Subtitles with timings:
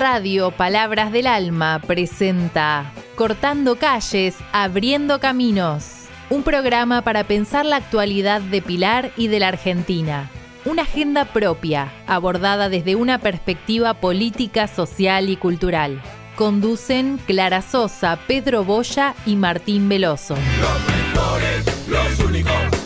[0.00, 6.06] Radio Palabras del Alma presenta Cortando calles, abriendo caminos.
[6.30, 10.30] Un programa para pensar la actualidad de Pilar y de la Argentina.
[10.64, 16.00] Una agenda propia, abordada desde una perspectiva política, social y cultural.
[16.34, 20.34] Conducen Clara Sosa, Pedro Boya y Martín Veloso.
[20.34, 22.79] Los mejores, los únicos,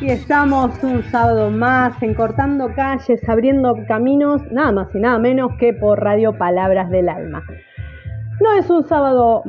[0.00, 5.52] Y estamos un sábado más en Cortando Calles, abriendo caminos, nada más y nada menos
[5.58, 7.42] que por Radio Palabras del Alma.
[8.40, 9.42] No es un sábado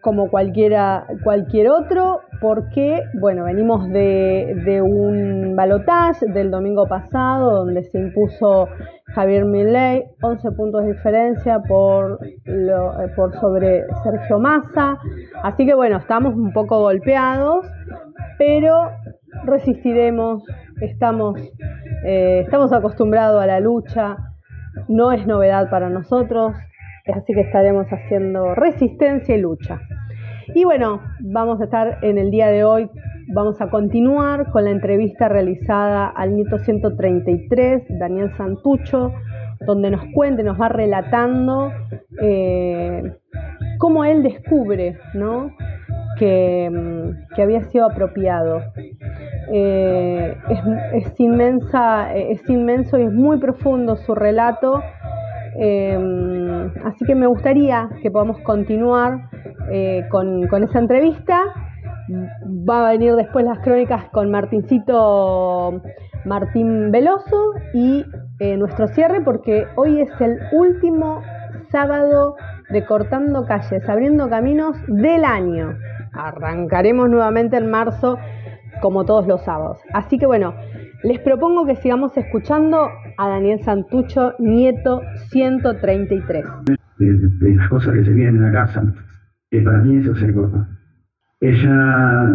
[0.00, 7.84] como cualquiera, cualquier otro, porque, bueno, venimos de, de un balotaje del domingo pasado, donde
[7.84, 8.66] se impuso
[9.14, 12.72] Javier Milei, 11 puntos de diferencia por, eh,
[13.14, 14.98] por sobre Sergio Massa.
[15.44, 17.64] Así que, bueno, estamos un poco golpeados,
[18.36, 18.90] pero
[19.44, 20.44] resistiremos,
[20.80, 21.40] estamos,
[22.04, 24.16] eh, estamos acostumbrados a la lucha,
[24.88, 26.52] no es novedad para nosotros,
[27.12, 29.80] así que estaremos haciendo resistencia y lucha.
[30.54, 32.90] Y bueno, vamos a estar en el día de hoy,
[33.34, 39.12] vamos a continuar con la entrevista realizada al nieto 133, Daniel Santucho,
[39.66, 41.72] donde nos cuente, nos va relatando
[42.20, 43.14] eh,
[43.78, 45.52] cómo él descubre, ¿no?
[46.18, 48.62] que, mm, que había sido apropiado.
[49.50, 50.36] Eh,
[50.94, 54.82] es, inmensa, es inmenso y es muy profundo su relato.
[55.58, 59.28] Eh, así que me gustaría que podamos continuar
[59.70, 61.40] eh, con, con esa entrevista.
[62.68, 65.80] Va a venir después las crónicas con Martincito
[66.24, 68.04] Martín Veloso y
[68.38, 71.22] eh, nuestro cierre porque hoy es el último
[71.70, 72.36] sábado
[72.70, 75.76] de Cortando Calles, abriendo caminos del año.
[76.12, 78.18] Arrancaremos nuevamente en marzo
[78.82, 79.78] como todos los sábados.
[79.94, 80.54] Así que bueno,
[81.04, 85.00] les propongo que sigamos escuchando a Daniel Santucho, nieto
[85.30, 86.44] 133.
[86.98, 88.82] de, las cosas que se vienen en la casa,
[89.50, 90.68] que para mí eso es el cosa.
[91.40, 92.26] Ella,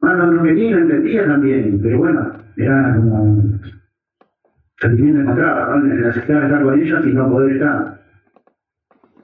[0.00, 3.42] bueno, no quería, no entendía también, pero bueno, era como
[4.78, 5.92] sentimiento encontrado, ¿no?
[5.92, 8.03] el aceptar estar con ella sin no poder estar.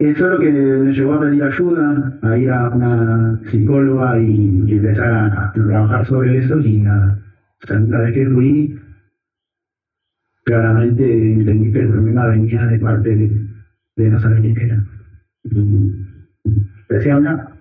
[0.00, 4.72] Eso es lo que me llevó a pedir ayuda, a ir a una psicóloga y,
[4.72, 7.19] empezar a, a trabajar sobre eso y nada.
[7.62, 8.81] O sea, una vez que fui,
[10.44, 13.47] claramente entendí que el problema venía de parte de,
[13.97, 14.83] de no saber quién era.
[15.44, 15.93] Y
[16.44, 17.53] empecé a hablar,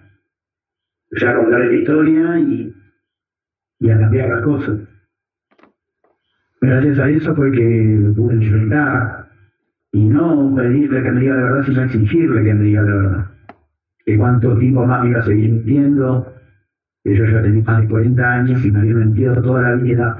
[1.11, 2.73] empecé a contar la historia y,
[3.81, 4.79] y a cambiar las cosas.
[6.61, 9.18] Gracias a eso fue que pude enfrentar
[9.91, 13.25] y no pedirle que me diga la verdad, sino exigirle que me diga la verdad.
[14.05, 16.33] Que cuánto tiempo más me iba a seguir mintiendo,
[17.03, 20.17] que ya tenía más de 40 años y me había mentido toda la vida.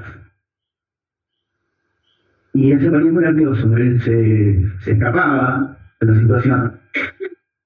[2.52, 6.80] Y él se ponía muy nervioso, él se, escapaba de la situación.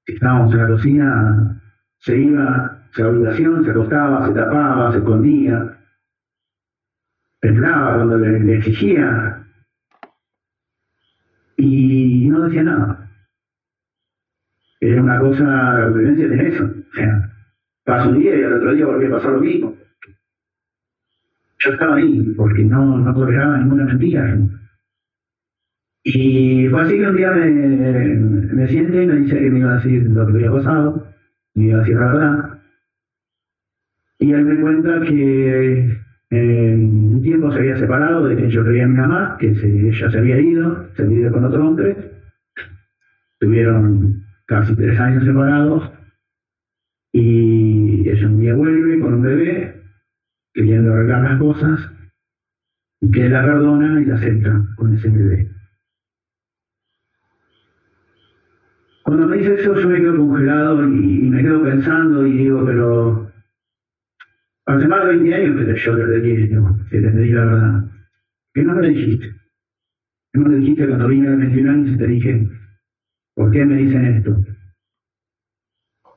[0.07, 1.63] Si estábamos en la cocina,
[1.99, 5.79] se iba, se habitación, se acostaba, se tapaba, se escondía.
[7.41, 9.44] Temblaba cuando le exigía.
[11.65, 13.11] Y no decía nada.
[14.81, 16.65] Era una cosa, la violencia de eso.
[16.65, 17.31] O sea,
[17.85, 19.75] pasó un día y al otro día volvió a pasar lo mismo.
[21.59, 24.39] Yo estaba ahí porque no, no toleraba ninguna mentira.
[26.03, 29.73] Y fue así que un día me, me siente y me dice que me iba
[29.73, 31.07] a decir lo que había pasado,
[31.55, 32.59] me iba a decir la verdad.
[34.19, 36.04] Y él me cuenta que
[36.35, 40.19] en un tiempo se había separado de que yo creía mi mamá, que ella se
[40.19, 41.97] había ido, se había ido con otro hombre.
[43.39, 45.91] Tuvieron casi tres años separados.
[47.13, 49.83] Y ella un día vuelve con un bebé,
[50.53, 51.91] queriendo arreglar las cosas,
[53.01, 55.51] y que la perdona y la acepta con ese bebé.
[59.05, 63.34] Cuando me dice eso yo me quedo congelado y me quedo pensando y digo, pero
[64.67, 67.85] hace más de 20 años que yo te pedí, digo, que te pedí la verdad.
[68.55, 69.27] ¿Qué no me dijiste?
[70.33, 72.49] ¿Qué no me dijiste cuando vine de 21 años y te dije,
[73.35, 74.37] ¿por qué me dicen esto?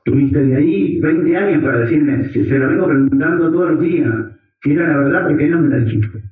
[0.04, 4.14] Tuviste de ahí 20 años para decirme, si se lo vengo preguntando todos los días,
[4.62, 6.22] si era la verdad, ¿por qué no me la dijiste?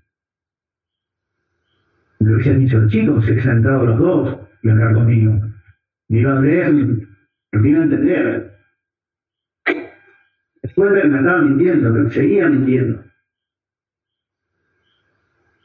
[2.20, 5.32] Me lo hubiesen dicho los chicos, se sentado los dos y hablar conmigo.
[5.32, 8.45] A leer, lo que iba a entender.
[10.76, 13.02] Puede que me estaba mintiendo, pero seguía mintiendo.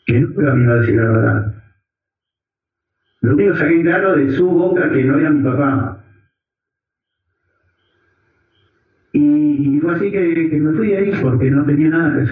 [0.07, 1.63] Que nunca me iba a decir la verdad.
[3.21, 6.03] Lo único que saqué claro de su boca que no era mi papá.
[9.13, 12.23] Y, fue así que, me fui de ahí porque no tenía nada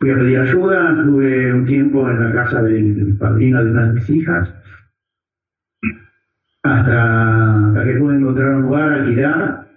[0.00, 3.92] que a pedir ayuda, estuve un tiempo en la casa del padrino de una de
[3.94, 4.48] mis hijas,
[6.62, 9.67] hasta, que pude encontrar un lugar alquilar.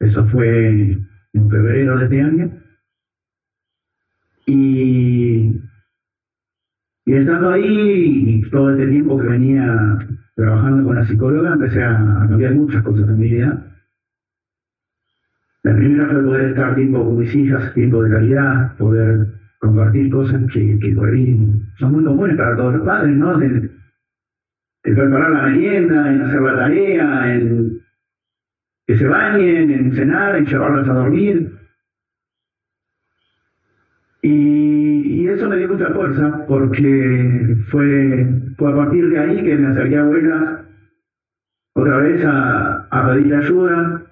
[0.00, 0.98] Eso fue
[1.32, 2.50] en febrero de este año.
[4.46, 5.60] Y
[7.10, 9.98] y estando ahí, todo este tiempo que venía
[10.36, 13.66] trabajando con la psicóloga, empecé a, cambiar muchas cosas en mi vida.
[15.64, 19.26] La primera fue poder estar tiempo con mis hijas, tiempo de calidad, poder
[19.58, 21.36] compartir cosas que, que por ahí
[21.80, 23.36] son muy comunes para todos los padres, ¿no?
[23.38, 23.70] De,
[24.82, 27.79] preparar la merienda, en hacer la tarea, en
[28.90, 31.56] que se bañen, en cenar, en llevarlas a dormir.
[34.20, 38.26] Y, eso me dio mucha fuerza porque fue,
[38.58, 40.66] fue a partir de ahí que me acerqué a abuelas
[41.74, 44.02] otra vez a, pedir ayuda.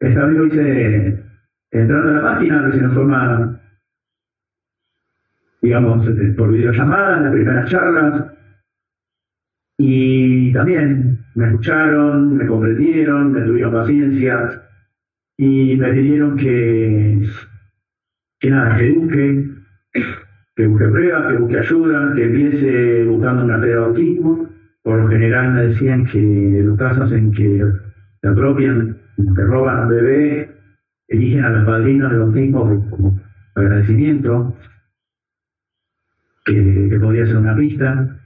[0.00, 1.24] Esta vez hice
[1.70, 3.58] entrando a la página, se nos forma,
[5.62, 8.34] digamos, este, por videollamada, en las primeras charlas.
[9.78, 10.17] Y
[10.52, 14.62] también me escucharon, me comprendieron, me tuvieron paciencia
[15.36, 17.28] y me pidieron que
[18.40, 19.50] que nada, que busque,
[20.56, 24.48] que busque pruebas, que busque ayuda, que empiece buscando una red de bautismo.
[24.82, 27.64] Por lo general me decían que los casos en que
[28.20, 30.50] se apropian, que roban al bebé,
[31.08, 33.20] eligen a los padrinos de bautismo como
[33.54, 34.56] agradecimiento,
[36.44, 38.17] que, que podía ser una pista,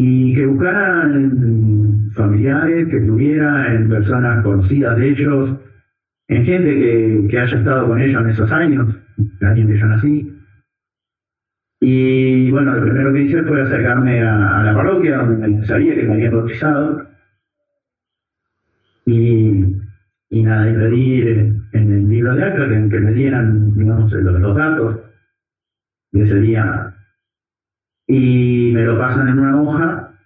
[0.00, 5.58] y que buscaran familiares, que tuviera en personas conocidas de ellos,
[6.28, 8.94] en gente que, que, haya estado con ellos en esos años,
[9.40, 10.32] el año que yo nací.
[11.80, 16.14] Y bueno, lo primero que hice fue acercarme a, la parroquia, donde sabía que me
[16.14, 17.08] habían bautizado.
[19.04, 19.64] Y,
[20.30, 24.40] y nada, y pedir en el libro de acta que, que me dieran, digamos, los,
[24.40, 25.00] los datos
[26.12, 26.94] de ese día.
[28.08, 30.18] Y me lo pasan en una hoja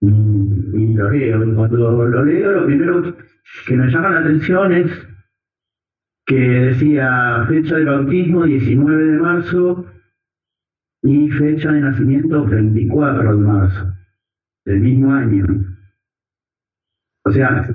[0.00, 1.44] y, lo leo.
[1.44, 3.16] Y cuando lo leo, lo primero
[3.66, 5.08] que me llama la atención es
[6.26, 9.86] que decía fecha de bautismo 19 de marzo
[11.02, 13.92] y fecha de nacimiento 24 de marzo
[14.64, 15.46] del mismo año.
[17.26, 17.66] O sea,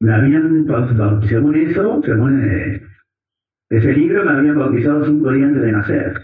[0.00, 2.82] me habían bautizado, según eso, según eh,
[3.70, 6.20] ese libro, me habían bautizado cinco días antes de nacer.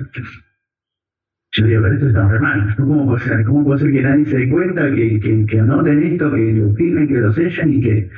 [1.58, 2.74] Yo digo, pero esto está re mal.
[2.76, 3.44] ¿Cómo puede ser?
[3.44, 6.72] ¿Cómo puede ser que nadie se dé cuenta, que, que, que anoten esto, que lo
[6.74, 8.10] firmen, que lo sellen y que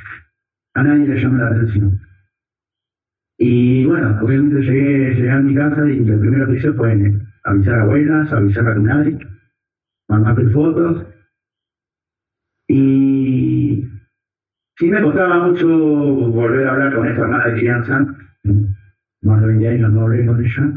[0.75, 1.99] a nadie le llama la atención.
[3.39, 6.91] Y bueno, obviamente llegué, llegué a mi casa y lo primero que hice fue
[7.43, 9.17] avisar a abuelas, avisar a tu madre,
[10.07, 11.07] mandarle fotos.
[12.67, 13.83] Y
[14.77, 18.05] sí me costaba mucho volver a hablar con esta hermana de crianza,
[19.23, 20.73] más de 20 años no hablé con ella.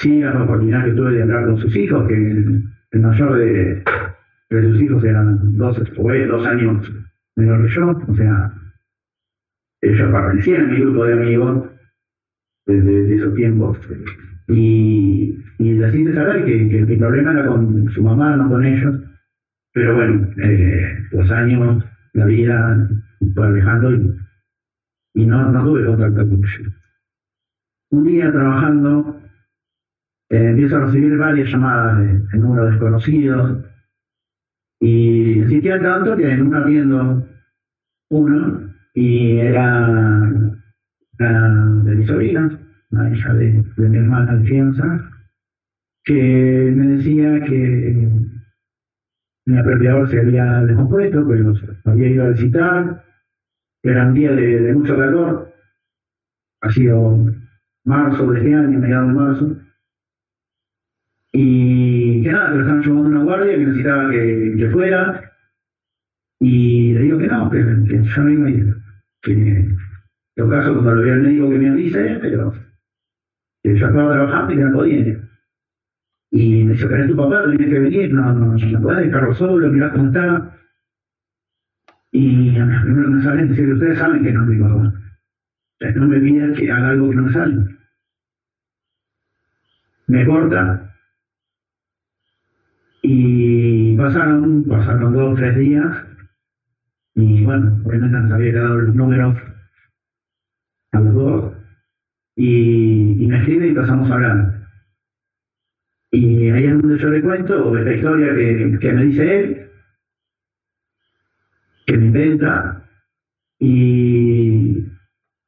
[0.00, 2.64] Sí, la oportunidad que tuve de hablar con sus hijos, que el,
[3.02, 3.84] mayor de,
[4.48, 6.90] sus hijos eran dos, dos años
[7.36, 8.50] menor que yo, o sea,
[9.82, 11.70] ellos pertenecían a mi grupo de amigos
[12.66, 13.78] desde, esos tiempos.
[14.48, 18.64] Y, y les hice saber que, que, mi problema era con su mamá, no con
[18.64, 19.02] ellos.
[19.74, 22.88] Pero bueno, eh, los años, la vida
[23.34, 24.16] fue alejando y,
[25.14, 26.74] y no, no tuve contacto con ellos.
[27.90, 29.19] Un día trabajando,
[30.30, 33.64] eh, empiezo a recibir varias llamadas de, de números desconocidos.
[34.80, 37.26] Y insistía tanto que en una viendo
[38.10, 40.20] uno y era
[41.20, 42.58] de mi sobrina,
[42.90, 45.10] la hija de, mi hermana de fianza,
[46.04, 48.08] que me decía que
[49.46, 53.04] mi aperturador se había descompuesto, que los había ido a visitar,
[53.82, 55.52] era un día de, mucho calor,
[56.62, 57.26] ha sido
[57.84, 59.56] marzo de este año, mediados de marzo,
[61.32, 65.32] y que nada, que lo estaban llevando una guardia, que necesitaba que, que fuera,
[66.40, 68.80] y le digo que no, que, que yo no iba a ir
[69.22, 69.76] que
[70.36, 72.54] todo caso cuando lo vea el médico que me avise, pero
[73.62, 75.20] que yo estaba trabajando y que no podía.
[76.32, 79.34] Y me dice, pero es tu papá, tienes que venir, no, no, no puedes dejarlo
[79.34, 80.56] solo, mirá cómo está.
[82.12, 84.58] Y a mí primero que me sale es decir, ustedes saben que no es mi
[84.58, 84.74] papá.
[84.74, 84.92] O
[85.78, 87.56] sea, no me pidan que haga algo que no me sale.
[90.06, 90.79] Me corta.
[94.00, 96.06] Pasaron, pasaron dos o tres días
[97.14, 99.36] Y bueno, obviamente nos había quedado los números
[100.92, 101.54] a los dos.
[102.36, 104.68] Y, me escribe y pasamos a hablar.
[106.12, 108.34] Y ahí es donde yo le cuento esta historia
[108.80, 109.70] que, me dice él,
[111.86, 112.84] que me inventa,
[113.58, 114.78] y,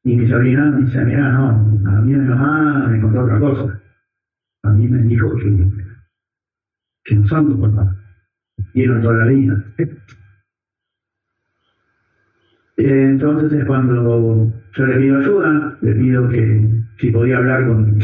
[0.05, 3.83] y mi sobrina me dice, mira, no, a mí mi mamá me contó otra cosa.
[4.65, 5.69] A mí me dijo que,
[7.05, 8.02] que no son tus papás,
[8.75, 9.65] dieron toda la vida.
[12.77, 17.99] Entonces es cuando yo le pido ayuda, le pido que si podía hablar con,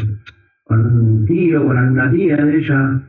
[0.65, 3.01] con un tío, con alguna tía de ella,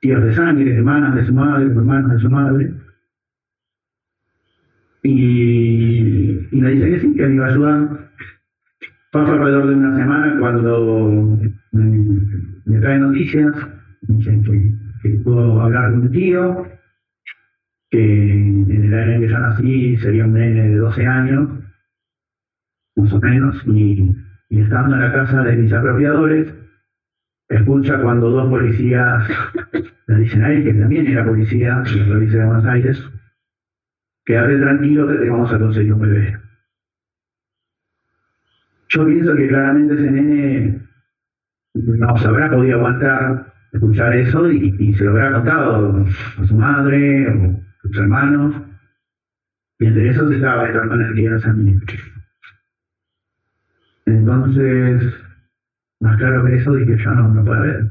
[0.00, 2.74] tíos de sangre, hermanas de su madre, hermanos de su madre.
[5.02, 8.10] Y, y me dice que sí, que me iba a ayudar.
[9.10, 11.38] Pasó alrededor de una semana cuando
[11.72, 13.54] me, trae noticias,
[14.02, 14.67] dicen que
[15.62, 16.66] hablar con un tío,
[17.90, 21.48] que en el año que yo nací sería un nene de 12 años,
[22.96, 24.14] más o menos, y,
[24.50, 26.54] y estando en la casa de mis apropiadores,
[27.48, 29.28] escucha cuando dos policías
[30.06, 33.04] le dicen a él, que también era policía, de la provincia de Buenos Aires,
[34.24, 36.38] quédate tranquilo que te vamos a conseguir un bebé.
[38.90, 40.82] Yo pienso que claramente ese nene
[41.74, 46.06] no se habrá podido aguantar escuchar eso y, se lo habrá contado
[46.38, 48.54] a su madre o a sus hermanos.
[49.78, 51.80] Y entre esos estaba el hermano que era San
[54.06, 55.14] Entonces,
[56.00, 57.90] más claro que eso, dije, yo no, no puede haber.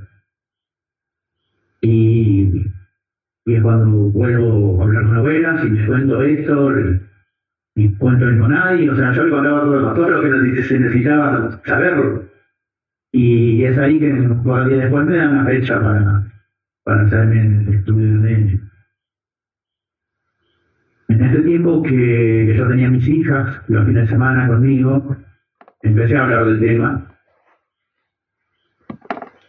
[1.81, 2.65] Y,
[3.46, 6.74] y es cuando vuelvo a hablar con abuelas y les cuento esto,
[7.75, 11.62] y cuento con nadie, o sea, yo le contaba todo, todo lo que se necesitaba
[11.63, 12.27] saberlo.
[13.11, 16.23] Y es ahí que días después me dan la fecha para,
[16.83, 18.61] para hacerme el estudio de ellos.
[21.09, 25.15] En este tiempo que yo tenía mis hijas, los fines de semana conmigo,
[25.81, 27.07] empecé a hablar del tema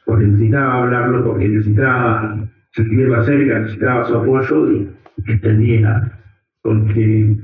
[0.08, 2.34] porque necesitaba hablarlo, porque necesitaba
[2.72, 4.90] sentirla cerca, necesitaba su apoyo y
[5.26, 6.18] entendía,
[6.62, 7.36] porque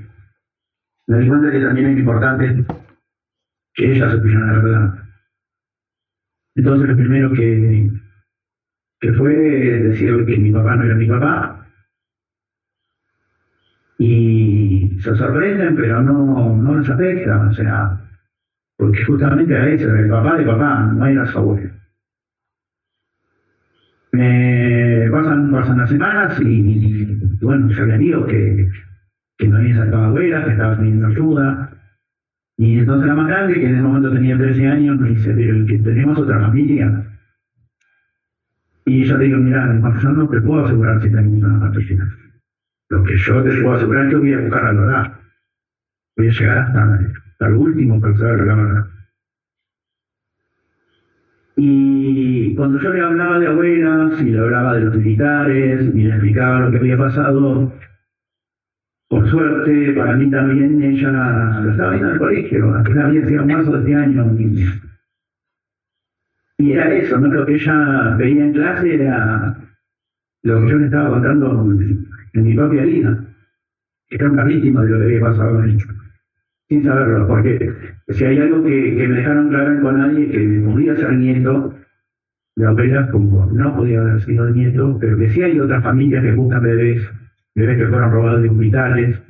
[1.07, 2.65] me di cuenta que también es importante
[3.75, 5.04] que ella supiera la verdad.
[6.57, 7.91] Entonces lo primero que,
[9.01, 11.67] que fue decirle que mi papá no era mi papá.
[13.99, 18.01] Y se sorprenden, pero no, no les afecta, o sea,
[18.77, 21.71] porque justamente eso, era el papá de papá, no era su abuelo.
[24.13, 28.71] Me pasan, pasan las semanas y, bueno, yo le digo que,
[29.39, 31.74] que no había sacado abuela, que estaba teniendo ayuda.
[32.57, 35.65] Y entonces la más grande, que en ese momento tenía 13 años, me dice, pero
[35.67, 37.05] tenemos otra familia.
[38.87, 39.67] Y yo le digo, mira,
[40.03, 42.07] yo no te puedo asegurar si tenemos una familia.
[42.91, 45.13] Lo que yo te puedo asegurar es que voy a buscar la verdad.
[46.17, 46.95] Voy a llegar hasta,
[47.31, 48.87] hasta el último para saber la verdad.
[51.57, 56.11] Y cuando yo le hablaba de abuelas y le hablaba de los militares y le
[56.11, 57.73] explicaba lo que había pasado,
[59.27, 63.73] suerte, para mí también ella lo estaba viendo en el colegio, apenas había sido marzo
[63.73, 64.37] de este año.
[66.59, 67.29] Y era eso, ¿no?
[67.29, 69.57] Lo que ella veía en clase era
[70.43, 71.67] lo que yo le estaba contando
[72.33, 73.25] en mi propia vida.
[74.11, 75.79] Era una víctima de lo que había pasado en.
[76.67, 77.73] Sin saberlo, porque
[78.09, 81.75] si hay algo que, me dejaron claro con nadie, que podía ser nieto
[82.57, 86.33] de abuelas, como no podía haber sido nieto, pero que sí hay otras familias que
[86.33, 87.07] buscan bebés
[87.55, 89.23] bebés que fueron robados de hospitales,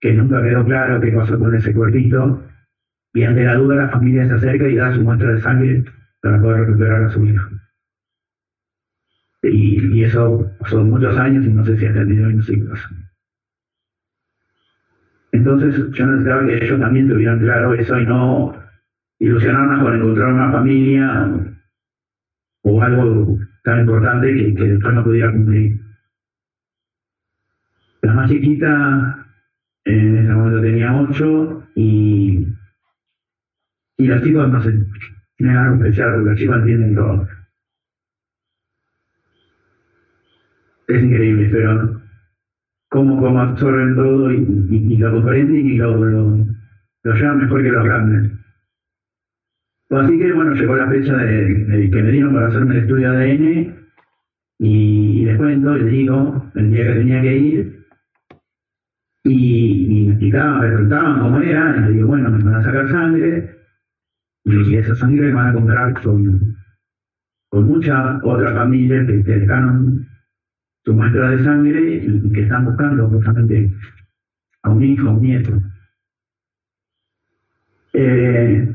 [0.00, 2.44] que nunca quedó claro qué pasó con ese cuerpito,
[3.14, 5.84] y ante la duda la familia se acerca y da su muestra de sangre
[6.20, 7.48] para poder recuperar a su hijo.
[9.42, 12.42] Y, y eso pasó muchos años y no sé si hasta el día de.
[15.32, 18.54] Entonces yo necesitaba que ellos también tuvieran claro eso y no
[19.20, 21.30] ilusionarnos con encontrar una familia
[22.62, 25.87] o algo tan importante que, que después no pudiera cumplir.
[28.08, 29.26] La más chiquita
[29.84, 32.48] en ese momento tenía 8 y,
[33.98, 34.72] y los chicos no sé,
[35.36, 37.28] tienen algo especial porque los chicos entienden todo.
[40.86, 42.00] Es increíble, pero
[42.88, 44.36] cómo, cómo absorben todo y,
[44.70, 46.46] y, y lo comprenden y lo, lo,
[47.14, 48.32] llevan mejor que los grandes.
[49.90, 53.12] Así que bueno, llegó la fecha de, de que me dieron para hacerme el estudio
[53.12, 53.88] de ADN
[54.60, 57.77] y, y les cuento, les digo, el día que tenía que ir,
[59.28, 62.64] y, y me explicaban, me preguntaban cómo era, y le digo, bueno, me van a
[62.64, 63.56] sacar sangre,
[64.44, 66.56] y esa sangre me van a comprar con,
[67.50, 70.06] con muchas otras familias que se dejaron
[70.84, 73.70] su muestra de sangre y que están buscando justamente
[74.62, 75.60] a un hijo, a un nieto.
[77.92, 78.74] Eh,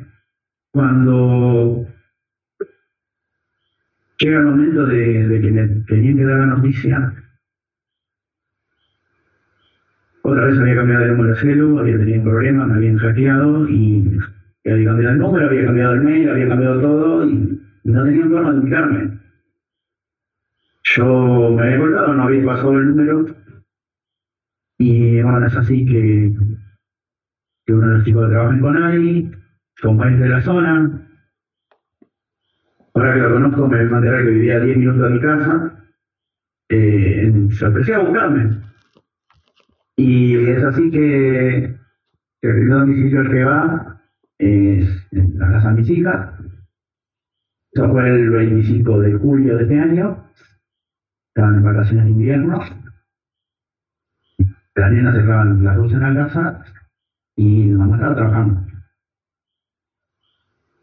[0.72, 1.88] cuando
[4.20, 7.23] llega el momento de, de que me tenían que dar la noticia,
[10.34, 13.70] otra vez había cambiado el número de celu, había tenido un problema, me habían hackeado
[13.70, 14.20] y
[14.66, 18.52] había cambiado el número, había cambiado el mail, había cambiado todo y no tenía forma
[18.52, 19.20] de ubicarme.
[20.84, 23.26] Yo me había colgado, no había pasado el número
[24.78, 26.34] y bueno, es así que,
[27.66, 29.34] que uno de los chicos que trabajan con
[29.82, 31.08] como es de la zona,
[32.94, 35.84] ahora que lo conozco me voy que vivía a 10 minutos de mi casa,
[36.70, 38.73] eh, se ofreció a buscarme.
[39.96, 41.80] Y es así que, el
[42.42, 44.02] primer domicilio al que va
[44.38, 46.40] es en la casa de mis hijas.
[47.72, 50.30] Eso fue el 25 de julio de este año.
[51.30, 52.60] Estaban en vacaciones de invierno.
[54.76, 56.66] Las nenas cerraban las luces en la casa
[57.36, 58.62] y la mamá estaba trabajando.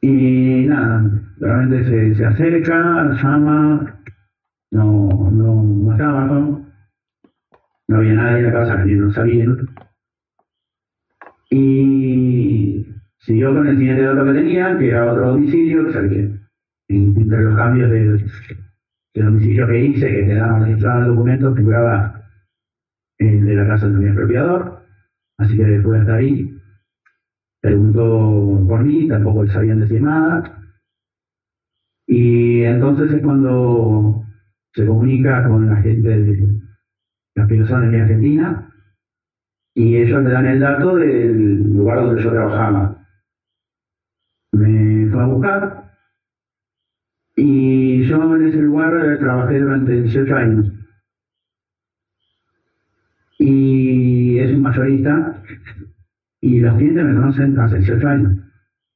[0.00, 4.00] Y nada, realmente se, se acerca, llama,
[4.70, 6.69] no, no, no estaba,
[7.90, 9.66] no había nadie en la casa, ni no sabían.
[11.50, 12.86] Y
[13.18, 16.28] siguió con el siguiente dato que tenía, que era otro domicilio, que sabía,
[16.86, 18.24] entre los cambios de,
[19.14, 22.22] de domicilio que hice, que te daban el documento, figuraba
[23.18, 24.84] el de la casa del expropiador,
[25.38, 26.56] así que fue hasta ahí,
[27.60, 30.62] preguntó por mí, tampoco le sabían decir nada,
[32.06, 34.24] y entonces es cuando
[34.74, 36.59] se comunica con la gente de
[37.40, 38.70] las personas de Argentina,
[39.74, 42.96] y ellos me dan el dato del lugar donde yo trabajaba.
[44.52, 45.80] Me fue a buscar,
[47.36, 50.72] y yo en ese lugar trabajé durante 18 años.
[53.38, 55.42] Y es un mayorista
[56.42, 58.36] y los clientes me conocen hace 18 años.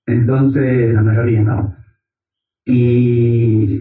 [0.07, 1.75] Entonces, la mayoría no.
[2.66, 3.81] Y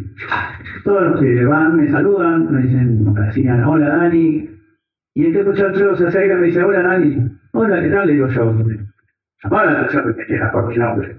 [0.84, 4.53] todos los que van me saludan, me dicen, me decían, hola Dani.
[5.16, 7.30] Y este muchacho se acerca y me dice, hola Dani.
[7.54, 8.08] Hola, ¿qué tal?
[8.08, 8.58] Le digo yo.
[10.28, 11.18] Que era por nombre.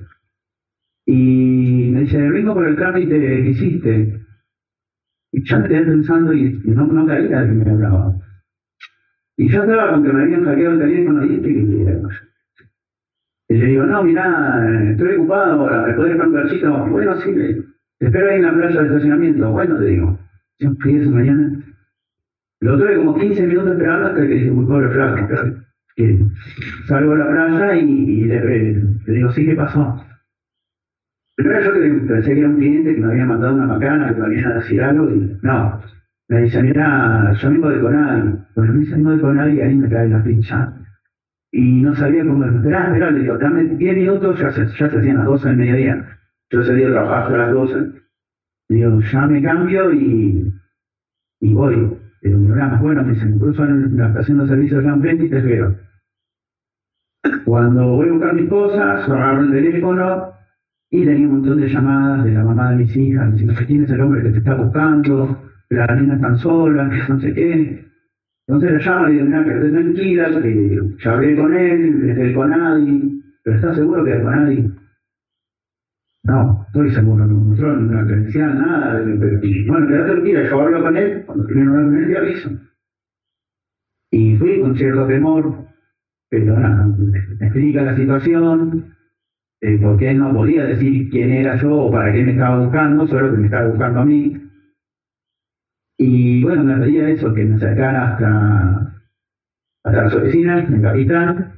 [1.06, 4.20] Y me dice, vengo por el trámite que hiciste.
[5.32, 8.14] Y ya me quedé pensando y no, no caía de que me hablaba.
[9.36, 11.98] Y yo estaba con que me habían hackeado el teléfono y estoy que
[13.48, 16.86] Y le digo, no, mirá, estoy ocupado ahora, ¿me podés dejar un cachito?
[16.86, 19.50] Bueno, sí, te espero ahí en la playa de estacionamiento.
[19.50, 20.18] Bueno, te digo,
[20.58, 21.64] yo fui esa mañana.
[22.64, 25.28] Lo tuve como 15 minutos esperando hasta que dije, muy pobre flaco.
[25.96, 26.18] Que
[26.86, 30.02] salgo a la playa y, y le, le digo, sí, ¿qué pasó?
[31.36, 34.26] Primero yo pensé que era un cliente que me había mandado una macana, que me
[34.26, 35.78] había decir algo, y no.
[36.30, 38.38] Me dice, mira, yo vengo de Conadi.
[38.54, 40.72] Cuando me dice vengo de Conadi, ahí me cae la pincha.
[41.52, 44.98] Y no sabía cómo, esperá, esperá, le digo, dame 10 minutos, ya se, ya se
[44.98, 46.18] hacían las 12 del mediodía.
[46.50, 47.92] Yo ese día trabajaba hasta las 12.
[48.70, 50.50] Digo, ya me cambio y,
[51.40, 52.03] y voy.
[52.24, 55.76] Pero mi programa, bueno, dicen, incluso en la estación de servicio de y te espero.
[57.44, 60.32] Cuando voy a buscar mis cosas, agarro el teléfono,
[60.90, 63.90] y tenía un montón de llamadas de la mamá de mis hijas, diciendo que tienes
[63.90, 67.84] el hombre que te está buscando, niñas están solas, que no sé qué.
[68.46, 72.16] Entonces le llamo y digo, mira, que estés tranquila, que ya hablé con él, es
[72.16, 74.72] del Conadi, pero ¿estás seguro que es del Conadi?
[76.24, 80.96] No, estoy seguro, no mostró ninguna credencial, nada, pero bueno, quédate tranquila, yo hablo con
[80.96, 82.50] él, cuando termino hablar con él te aviso.
[84.10, 85.66] Y fui con cierto temor,
[86.30, 88.96] pero nada, me explica la situación,
[89.60, 93.06] eh, porque él no podía decir quién era yo o para qué me estaba buscando,
[93.06, 94.50] solo que me estaba buscando a mí.
[95.98, 99.02] Y bueno, me pedía eso, que me acercara hasta,
[99.84, 101.52] hasta las oficinas en Capital,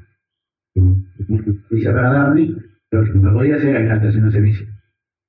[0.74, 4.66] y para darme, pero que no podía hacer en la estación de servicio.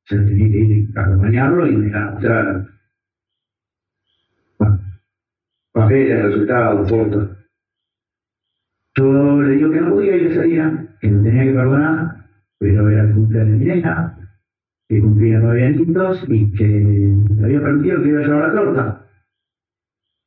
[0.06, 2.68] Se tenía que ir a acompañarlo y mostrar
[4.58, 4.80] bueno,
[5.74, 7.38] papeles, resultados, fotos.
[8.98, 12.26] Yo le digo que no podía ir ese día, que me tenía que perdonar,
[12.58, 14.18] pero era el cumpleaños de mi hija,
[14.90, 19.08] que cumplía nueve añitos y que me había permitido que iba a llevar la torta.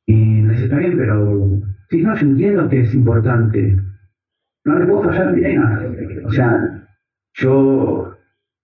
[0.05, 3.77] Y me dice, está bien, pero si no, yo entiendo que es importante.
[4.63, 5.81] No le puedo fallar a mi nena.
[6.25, 6.80] O sea,
[7.41, 8.17] yo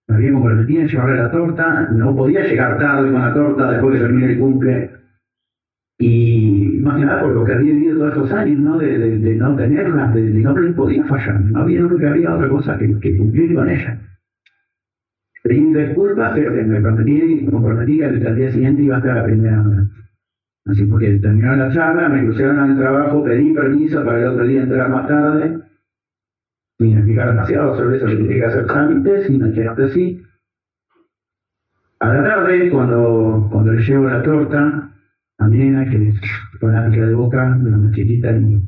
[0.08, 3.94] me había comprometido en llevarle la torta, no podía llegar tarde con la torta después
[3.94, 4.90] que termine el cumple.
[6.00, 8.78] Y más que nada por lo que había vivido todos estos años, ¿no?
[8.78, 11.40] De, no tenerla, de, no le podía fallar.
[11.40, 13.98] No había nunca había otra cosa que, que cumplir con ella.
[15.42, 19.16] Pedí disculpas, pero que me prometí me comprometí que al día siguiente iba a estar
[19.16, 19.64] la primera,
[20.66, 24.62] Así porque terminó la charla, me cruzaron al trabajo, pedí permiso para el otro día
[24.62, 25.58] entrar más tarde,
[26.78, 30.22] explicar demasiado tenía que hacer trámites, y me dijeron que sí.
[32.00, 34.92] A la tarde, cuando, cuando le llevo la torta
[35.38, 36.20] a mi nena, que es
[36.60, 38.64] fanática de boca, de una chiquita, y,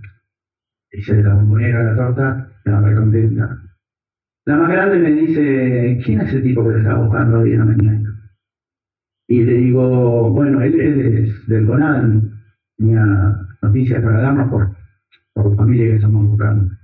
[0.92, 3.58] y se la bombonera la torta, me va contenta.
[4.46, 7.64] La más grande me dice, ¿quién es ese tipo que está buscando hoy en la
[7.66, 8.10] mañana?
[9.28, 12.20] Y le digo, bueno, él, es del CONAD,
[12.76, 14.76] tenía noticias para darnos por,
[15.34, 16.79] por familia que estamos buscando.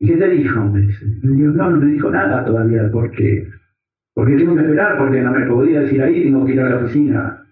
[0.00, 0.64] ¿Y qué te dijo?
[0.64, 1.06] Me dice.
[1.22, 3.46] No, no me dijo nada todavía, porque,
[4.14, 6.76] porque tengo que esperar, porque no me podía decir ahí, tengo que ir a la
[6.78, 7.46] oficina.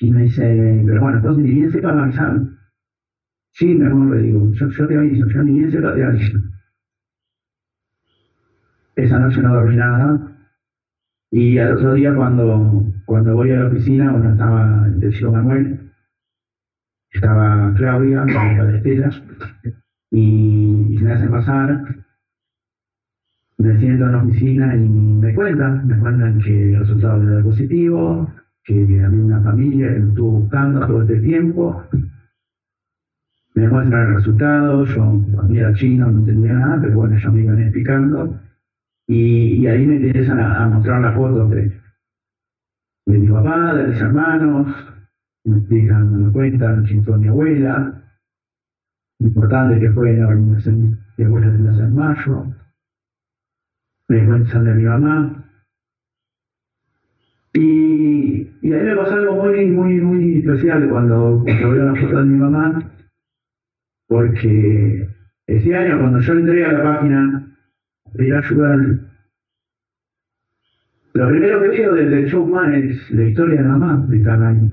[0.00, 2.40] Y me dice, pero bueno, entonces ni bien sepa avisar.
[3.52, 6.38] Sí, mi amor, le digo, yo, yo te aviso, yo ni bien sepa te aviso.
[8.96, 10.36] Esa noche no dormí nada.
[11.30, 15.92] Y al otro día cuando, cuando voy a la oficina, bueno, estaba el tío Manuel,
[17.10, 19.10] estaba Claudia, la de Estela,
[20.10, 21.84] y, se me hacen pasar.
[23.58, 28.30] Me siento en la oficina y me cuentan, me cuentan que el resultado era positivo,
[28.64, 31.82] que había una familia que lo estuvo buscando todo este tiempo.
[33.54, 37.62] Me muestran el resultado, yo era chino no entendía nada, pero bueno, ellos me iban
[37.62, 38.38] explicando.
[39.08, 41.72] Y, ahí me empiezan a, a mostrar las fotos de,
[43.06, 44.66] de mi papá, de mis hermanos,
[45.44, 48.02] me explican, me cuentan fue mi abuela,
[49.20, 52.46] importante que fue la organización de abuelas de Plaza de Mayo,
[54.08, 55.42] me cuentan de mi mamá.
[57.54, 62.18] Y, y ahí me pasó algo muy, muy, muy especial cuando, cuando veo la foto
[62.18, 62.92] de mi mamá,
[64.08, 65.08] porque
[65.46, 67.56] ese año cuando yo entré a la página
[68.12, 68.76] pedir ayuda.
[71.14, 74.70] Lo primero que veo desde el showman es la historia de mamá de cada año.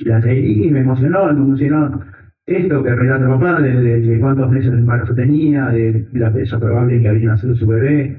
[0.00, 2.00] La seguí y me emocionó, me emocionó
[2.48, 7.08] esto que relata papá, de, cuántos meses de embarazo tenía, de, la fecha probable que
[7.08, 8.16] había nacido su bebé.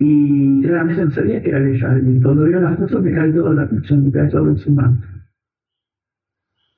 [0.00, 1.98] Y realmente no sabía que era ella.
[2.04, 4.96] Y cuando veo las fotos me cae toda la fecha, me cae todo encima.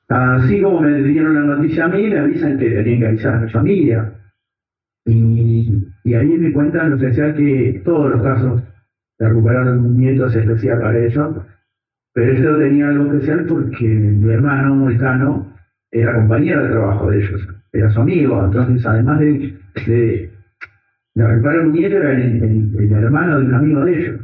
[0.09, 3.41] Así como me dieron la noticia a mí, me avisan que tenían que avisar a
[3.41, 4.13] mi familia.
[5.07, 8.63] Y, y ahí me cuentan, o sea, que todos los casos
[9.19, 11.37] de recuperar un nieto es especial para ellos,
[12.13, 15.55] pero esto tenía algo especial porque mi hermano, Moicano,
[15.93, 20.31] era compañero de trabajo de ellos, era su amigo, entonces además de, de,
[21.15, 24.21] de un nieto, era el, el, hermano de un amigo de ellos.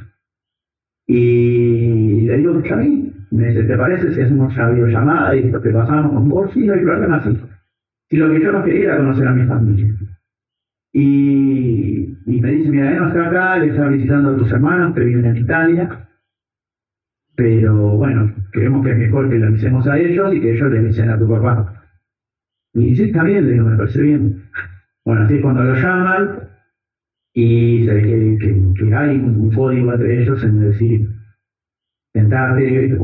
[1.09, 5.61] Y le digo a mí, me dice, ¿te parece si hacemos una videollamada y lo
[5.61, 6.51] que pasamos con vos?
[6.53, 7.39] Sí, no hay problema, sí.
[8.09, 9.95] Si lo que yo no quería era conocer a mi familia.
[10.93, 14.95] Y, y me dice, mira, él no está acá, le está visitando a tus hermanos
[14.95, 16.06] que viven en Italia,
[17.37, 20.79] pero bueno, creemos que es mejor que le avisemos a ellos y que ellos le
[20.79, 21.85] avisen a tu papá.
[22.73, 24.43] Y dice, está bien, le digo, me parece bien.
[25.05, 26.41] Bueno, así es cuando lo llaman
[27.35, 31.09] y se ve que, que, hay un código entre ellos en decir,
[32.15, 32.97] sentate,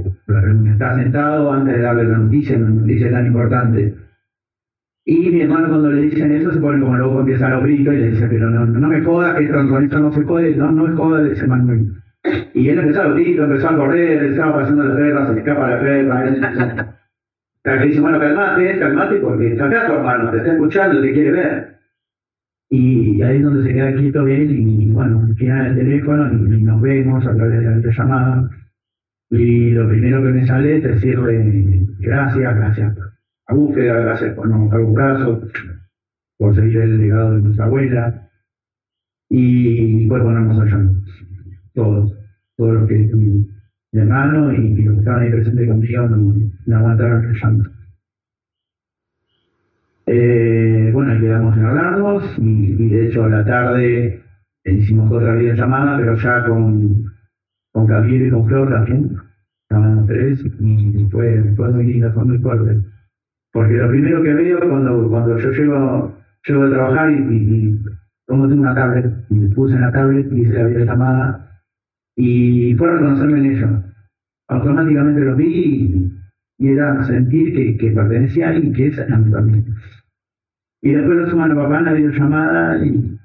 [0.72, 3.94] está sentado antes de darle la noticia, la noticia tan importante.
[5.04, 7.92] Y mi hermano cuando le dicen eso se pone como loco, empieza a los gritos
[7.92, 10.72] y le dice, pero no, no me jodas, que con esto no se jode, no,
[10.72, 12.01] no me jodas, dice Manuel.
[12.54, 15.70] Y él empezó a los gritos, empezó a correr, estaba pasando la perra, se escapa
[15.70, 16.28] la perra.
[16.28, 16.40] Él,
[17.64, 21.30] le dice, bueno, calmate, calmate, porque está acá tu hermano, te está escuchando, te quiere
[21.32, 21.72] ver.
[22.70, 26.80] Y ahí es donde se queda quieto él y, bueno, tiene el teléfono y, nos
[26.80, 28.50] vemos a través de la videollamada.
[29.30, 32.96] Y lo primero que me sale es decirle gracias, gracias
[33.46, 35.42] a búsqueda, gracias por no mostrar un brazo,
[36.38, 38.30] por seguir el legado de nuestra abuela.
[39.28, 40.90] Y pues ponernos a llorar,
[41.74, 42.12] todos,
[42.56, 42.98] todos los que
[43.92, 46.34] mi hermano y, los que estaban ahí presentes conmigo no,
[46.66, 47.70] no aguantaron el llanto.
[50.06, 54.22] Eh, bueno, quedamos en hablarnos y, de hecho a la tarde
[54.64, 57.04] hicimos otra videollamada, pero ya con,
[57.72, 59.16] con Gabriel y con Flor también,
[59.62, 62.80] estaban los tres y fue, fue muy linda, fue muy fuerte.
[63.52, 68.32] Porque lo primero que veo cuando, cuando yo llego, llego a trabajar y, y, y
[68.32, 71.51] una tablet, y me puse en la tablet y hice la videollamada
[72.16, 73.82] y fue a reconocerme en ello.
[74.48, 76.12] Automáticamente lo vi
[76.58, 79.74] y, era sentir que, que pertenecía a alguien que esa era mi familia.
[80.82, 83.18] Y después lo suman a papá en la videollamada y,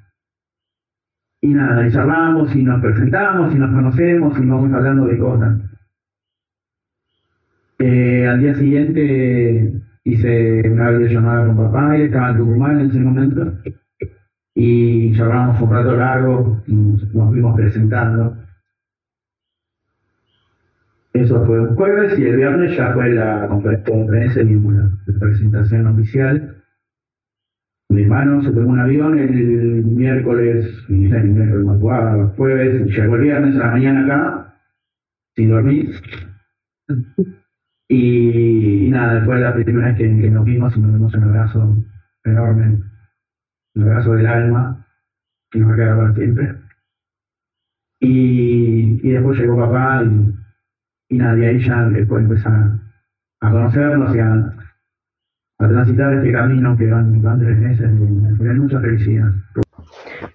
[1.41, 5.59] y nada, y charlamos y nos presentamos y nos conocemos y vamos hablando de cosas.
[7.79, 9.71] Eh, al día siguiente
[10.03, 13.53] hice una videollamada con papá, él estaba en Tucumán en ese momento,
[14.55, 18.36] y charlamos un rato largo, y nos fuimos presentando.
[21.17, 26.63] Eso fue un jueves y el viernes ya fue la conferencia de presentación oficial.
[27.89, 33.55] Mi hermano se tomó un avión el miércoles, el miércoles, jueves, y llegó el viernes
[33.55, 34.59] a la mañana acá,
[35.35, 35.89] sin dormir.
[37.89, 41.77] Y, nada, fue la primera vez que, nos vimos y nos dimos un abrazo
[42.25, 42.79] enorme,
[43.73, 44.85] un abrazo del alma,
[45.49, 46.55] que nos va a quedar para siempre.
[48.01, 50.36] Y, y después llegó papá y,
[51.09, 52.53] y nada, y ahí ya después empezar
[53.41, 54.53] a conocernos y a,
[55.57, 57.89] transitar este camino que van, van tres meses
[58.39, 59.29] de, mucha felicidad.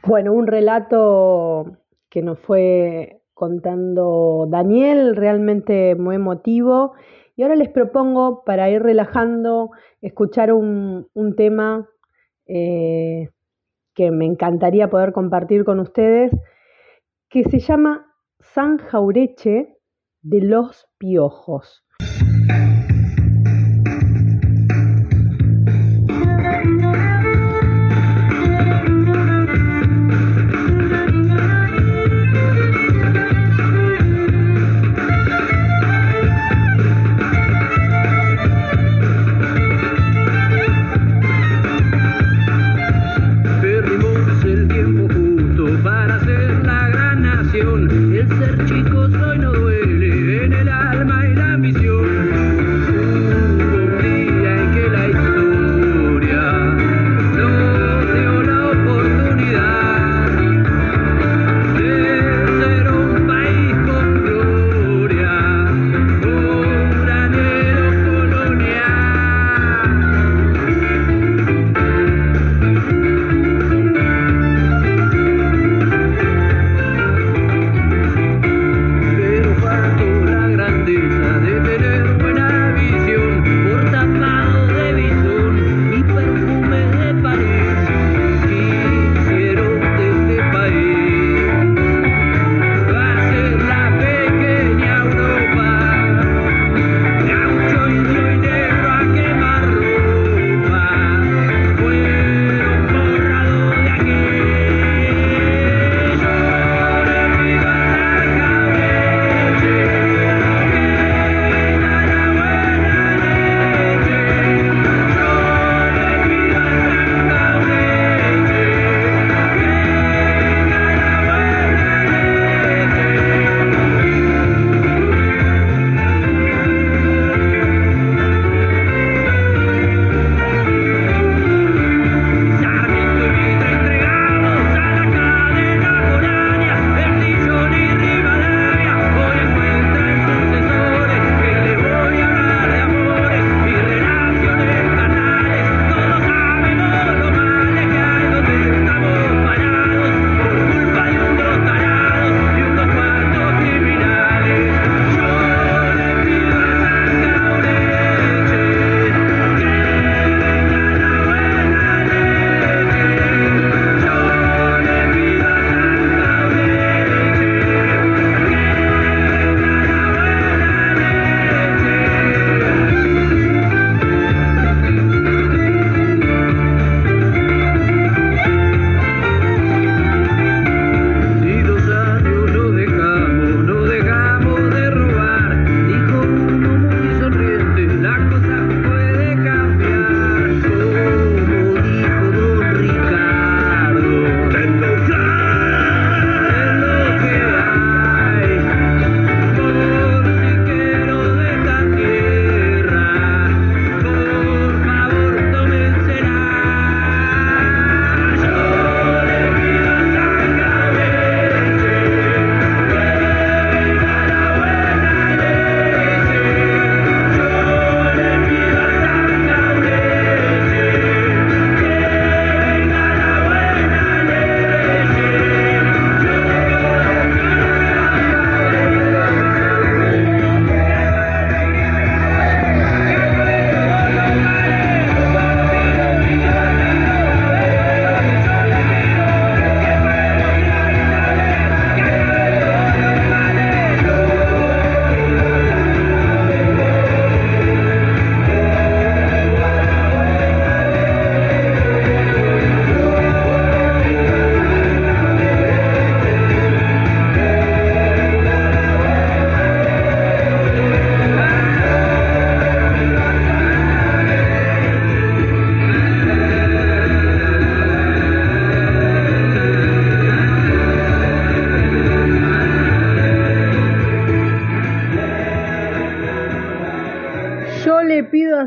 [0.05, 1.79] Bueno, un relato
[2.11, 6.95] que nos fue contando Daniel, realmente muy emotivo.
[7.37, 11.89] Y ahora les propongo, para ir relajando, escuchar un, tema
[12.47, 13.31] eh,
[13.95, 16.33] que me encantaría poder compartir con ustedes,
[17.29, 18.07] que se llama
[18.41, 19.79] San Jaureche
[20.23, 21.85] de los Piojos.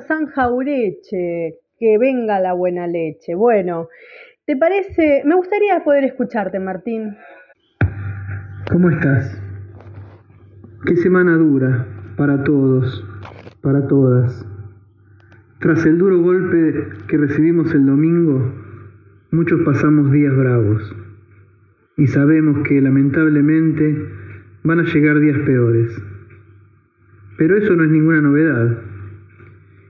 [0.01, 3.35] San Jaureche que venga la buena leche.
[3.35, 3.89] Bueno,
[4.45, 5.23] ¿te parece?
[5.25, 7.15] Me gustaría poder escucharte, Martín.
[8.71, 9.41] ¿Cómo estás?
[10.85, 13.03] Qué semana dura para todos,
[13.61, 14.45] para todas.
[15.59, 18.53] Tras el duro golpe que recibimos el domingo,
[19.31, 20.95] muchos pasamos días bravos
[21.97, 23.97] y sabemos que lamentablemente
[24.63, 25.91] van a llegar días peores.
[27.37, 28.77] Pero eso no es ninguna novedad.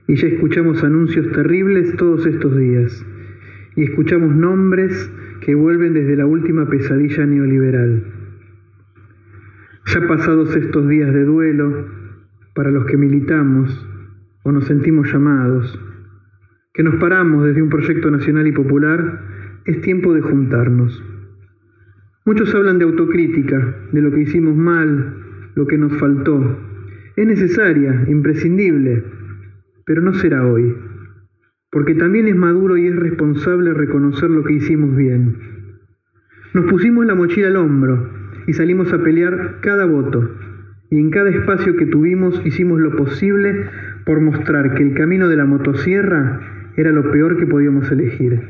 [0.08, 3.04] Y ya escuchamos anuncios terribles todos estos días.
[3.74, 8.04] Y escuchamos nombres que vuelven desde la última pesadilla neoliberal.
[9.86, 11.86] Ya pasados estos días de duelo,
[12.54, 13.86] para los que militamos
[14.42, 15.78] o nos sentimos llamados,
[16.72, 19.20] que nos paramos desde un proyecto nacional y popular,
[19.64, 21.02] es tiempo de juntarnos.
[22.24, 25.16] Muchos hablan de autocrítica, de lo que hicimos mal,
[25.54, 26.58] lo que nos faltó.
[27.16, 29.04] Es necesaria, imprescindible,
[29.86, 30.76] pero no será hoy,
[31.70, 35.36] porque también es maduro y es responsable reconocer lo que hicimos bien.
[36.52, 38.10] Nos pusimos la mochila al hombro
[38.46, 40.28] y salimos a pelear cada voto,
[40.90, 43.68] y en cada espacio que tuvimos hicimos lo posible
[44.04, 46.40] por mostrar que el camino de la motosierra
[46.76, 48.42] era lo peor que podíamos elegir,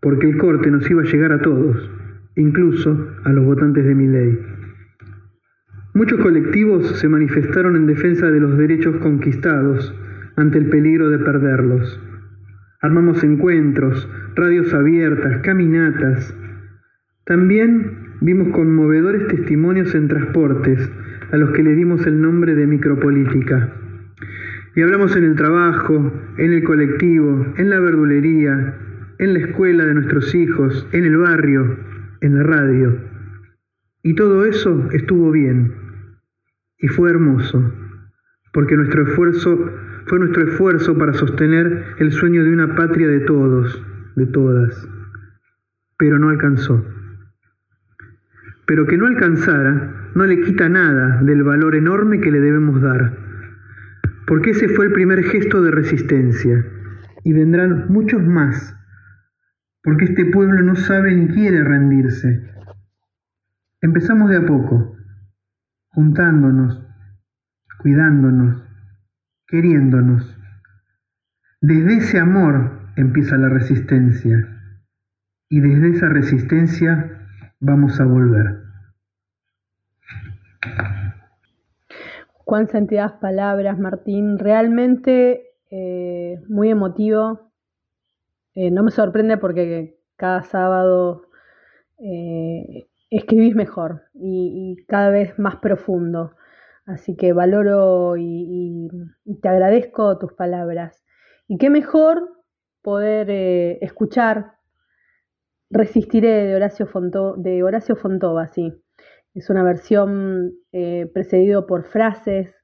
[0.00, 1.90] porque el corte nos iba a llegar a todos
[2.36, 4.38] incluso a los votantes de mi ley.
[5.94, 9.94] Muchos colectivos se manifestaron en defensa de los derechos conquistados
[10.38, 12.00] ante el peligro de perderlos.
[12.80, 16.32] Armamos encuentros, radios abiertas, caminatas.
[17.24, 20.90] También vimos conmovedores testimonios en transportes
[21.32, 23.74] a los que le dimos el nombre de micropolítica.
[24.76, 28.76] Y hablamos en el trabajo, en el colectivo, en la verdulería,
[29.18, 31.78] en la escuela de nuestros hijos, en el barrio,
[32.20, 32.96] en la radio.
[34.04, 35.74] Y todo eso estuvo bien
[36.78, 37.72] y fue hermoso,
[38.52, 43.82] porque nuestro esfuerzo fue nuestro esfuerzo para sostener el sueño de una patria de todos,
[44.16, 44.88] de todas,
[45.96, 46.84] pero no alcanzó.
[48.66, 53.16] Pero que no alcanzara no le quita nada del valor enorme que le debemos dar,
[54.26, 56.66] porque ese fue el primer gesto de resistencia,
[57.24, 58.74] y vendrán muchos más
[59.88, 62.52] porque este pueblo no sabe ni quiere rendirse.
[63.80, 64.98] Empezamos de a poco,
[65.88, 66.86] juntándonos,
[67.78, 68.67] cuidándonos,
[69.48, 70.36] queriéndonos.
[71.60, 74.46] Desde ese amor empieza la resistencia
[75.48, 77.26] y desde esa resistencia
[77.58, 78.62] vamos a volver.
[82.44, 84.38] Cuán sentidas palabras, Martín.
[84.38, 87.48] Realmente eh, muy emotivo
[88.60, 91.22] eh, no me sorprende porque cada sábado
[92.00, 96.32] eh, escribís mejor y, cada vez más profundo.
[96.88, 98.88] Así que valoro y,
[99.42, 101.04] te agradezco tus palabras.
[101.46, 102.28] Y qué mejor
[102.82, 104.54] poder eh, escuchar
[105.70, 106.88] Resistiré de Horacio,
[107.36, 108.72] de Horacio Fontova, sí.
[109.34, 110.54] Es una versión
[111.12, 112.56] precedido por frases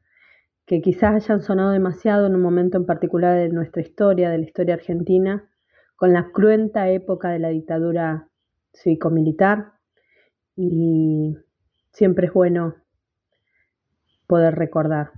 [0.67, 4.45] que quizás hayan sonado demasiado en un momento en particular de nuestra historia, de la
[4.45, 5.51] historia argentina,
[5.97, 8.31] con la cruenta época de la dictadura
[8.73, 9.75] cívico-militar
[10.57, 11.37] y
[11.93, 12.84] siempre es bueno
[14.35, 15.13] poder recordar.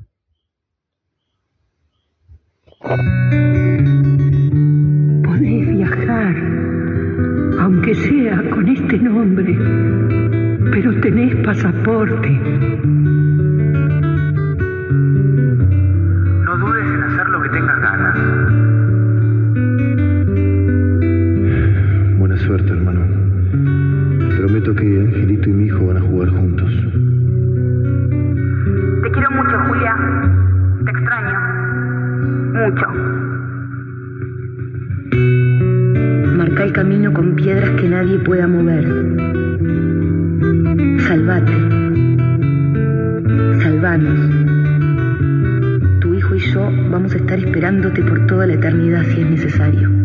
[5.25, 6.37] Podés viajar,
[7.61, 9.57] aunque sea con este nombre,
[10.71, 12.66] pero tenés pasaporte.
[49.37, 49.96] Necesario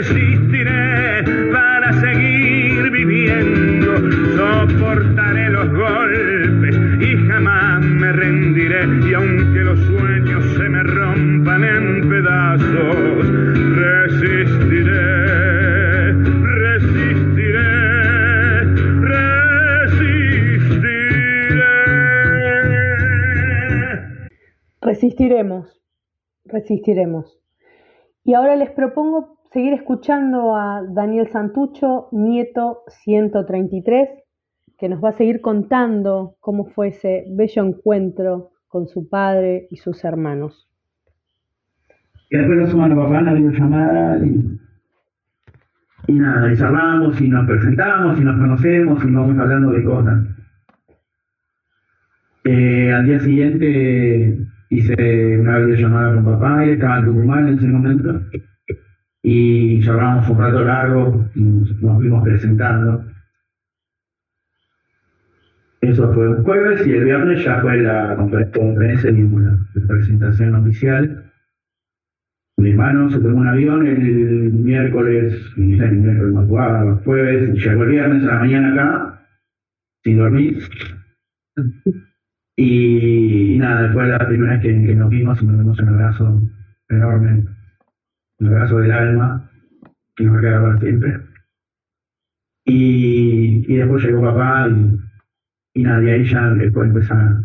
[0.00, 3.98] Resistiré para seguir viviendo,
[4.34, 12.08] soportaré los golpes y jamás me rendiré y aunque los sueños se me rompan en
[12.08, 13.28] pedazos,
[13.76, 15.02] resistiré,
[16.44, 17.68] resistiré,
[19.02, 20.00] resistiré.
[24.80, 25.82] Resistiremos,
[26.46, 27.38] resistiremos.
[28.24, 34.08] Y ahora les propongo seguir escuchando a Daniel Santucho, nieto 133,
[34.78, 39.76] que nos va a seguir contando cómo fue ese bello encuentro con su padre y
[39.76, 40.68] sus hermanos.
[42.30, 44.58] Y después lo suman a papá, la videollamada y,
[46.06, 50.24] y nada, y charlamos y nos presentamos y nos conocemos y vamos hablando de cosas.
[52.44, 54.38] Eh, al día siguiente
[54.70, 58.20] hice una videollamada con papá, él estaba en Tucumán en ese momento,
[59.22, 63.04] y charlamos un rato largo y nos fuimos presentando.
[65.80, 69.58] Eso fue un jueves y el viernes ya fue la conferencia y la
[69.88, 71.24] presentación oficial.
[72.58, 77.90] Mi hermano se tomó un avión el miércoles, el miércoles madrugada, el jueves, llegó el
[77.90, 79.26] viernes a la mañana acá,
[80.04, 80.62] sin dormir.
[82.56, 85.88] Y, y nada, fue la primera vez que, que nos vimos y nos dimos un
[85.88, 86.42] abrazo
[86.90, 87.44] enorme,
[88.40, 89.50] un abrazo del alma,
[90.16, 91.20] que nos va a quedar para siempre.
[92.64, 94.98] Y, y después llegó papá y,
[95.74, 97.36] y nada, y ahí ya después empezar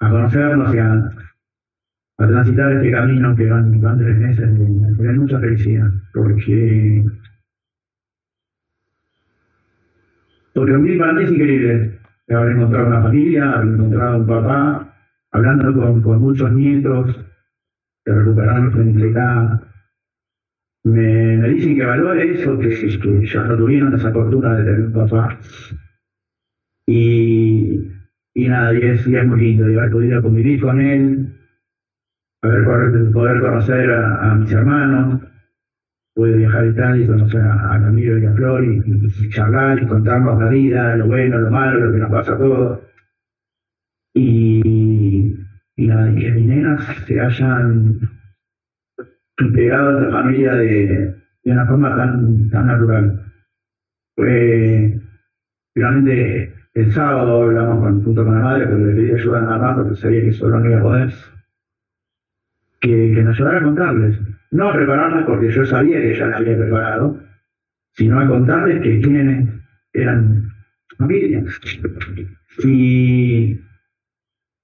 [0.00, 1.10] a conocernos y a,
[2.16, 7.04] transitar este camino que van, van tres meses de, de mucha felicidad, porque
[10.54, 11.98] porque mí, para mí es increíble
[12.30, 14.96] haber encontrado una familia, haber encontrado un papá,
[15.32, 17.16] hablando con, con muchos nietos,
[18.04, 19.60] que recuperaron su integridad.
[20.84, 24.92] Me, me dicen que valore eso, que, que no tuvieron esa fortuna de tener un
[24.92, 25.38] papá.
[26.86, 27.80] Y,
[28.34, 31.34] y nada, y es, y es muy lindo, y haber podido convivir con él,
[32.42, 35.22] haber poder, poder conocer a, a mis hermanos,
[36.14, 39.86] pude viajar a Italia y conocer a, a Camilo y a Flor y charlar y
[39.86, 42.80] contarnos la vida, lo bueno, lo malo, lo que nos pasa a todos.
[44.14, 45.34] Y,
[45.76, 47.98] y nada, y que mis nenas se hayan
[49.38, 51.14] integrado a esta familia de,
[51.44, 53.20] de una forma tan, tan natural.
[54.16, 55.00] Fue
[55.74, 59.58] finalmente el sábado hablamos con, junto con la madre, porque le pedí ayuda a la
[59.58, 61.14] mamá porque sabía que solo no iba a poder,
[62.80, 64.18] que, que nos ayudara a contarles
[64.54, 67.20] no a prepararlas porque yo sabía que ya las había preparado,
[67.92, 69.48] sino a contarles que quienes
[69.92, 70.48] eran
[70.96, 71.60] familias.
[72.64, 73.58] Y,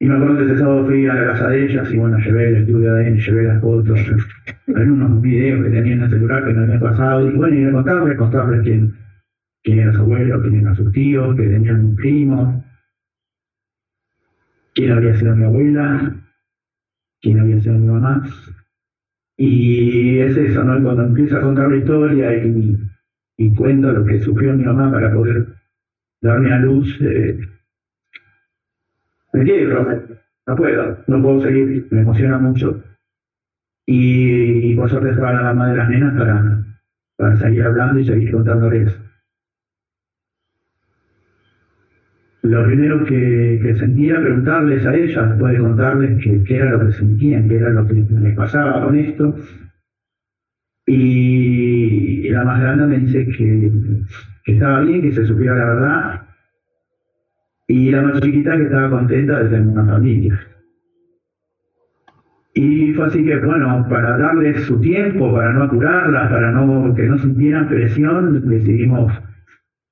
[0.02, 2.48] y me acuerdo que ese sábado fui a la casa de ellas y bueno, llevé
[2.48, 4.00] el estudio de ADN, llevé las fotos,
[4.74, 7.72] algunos videos que tenían en el celular que no había pasado, y bueno, y a
[7.72, 8.94] contarles, contarles quién,
[9.62, 12.64] quién era su abuelo, quién eran sus tíos, que tenían un primo,
[14.74, 16.16] quién había sido mi abuela,
[17.20, 18.26] quién había sido mi mamá.
[19.36, 20.82] Y es eso, ¿no?
[20.82, 22.74] Cuando empiezo a contar la historia y,
[23.36, 25.46] y cuento lo que sufrió mi mamá para poder
[26.22, 27.38] darme a luz, eh,
[29.32, 29.86] me quiebro,
[30.46, 32.82] no puedo, no puedo seguir, me emociona mucho.
[33.86, 36.64] Y, y por suerte estaba la mamá de las nenas para,
[37.16, 38.96] para seguir hablando y seguir contándoles.
[42.42, 47.48] Lo primero que, sentía preguntarles a ellas, después de contarles qué, era lo que sentían,
[47.48, 49.36] qué era lo que les pasaba con esto.
[50.86, 53.70] Y, la más grande me dice que
[54.46, 56.22] estaba bien, que se supiera la verdad.
[57.70, 60.40] Y la más chiquita que estaba contenta de tener una familia.
[62.52, 67.06] Y fue así que, bueno, para darles su tiempo, para no apurarlas, para no que
[67.06, 69.12] no sintieran presión, decidimos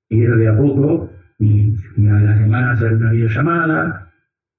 [0.08, 1.08] ir de a poco
[1.38, 1.76] y,
[2.08, 4.12] a la semana hacer una videollamada,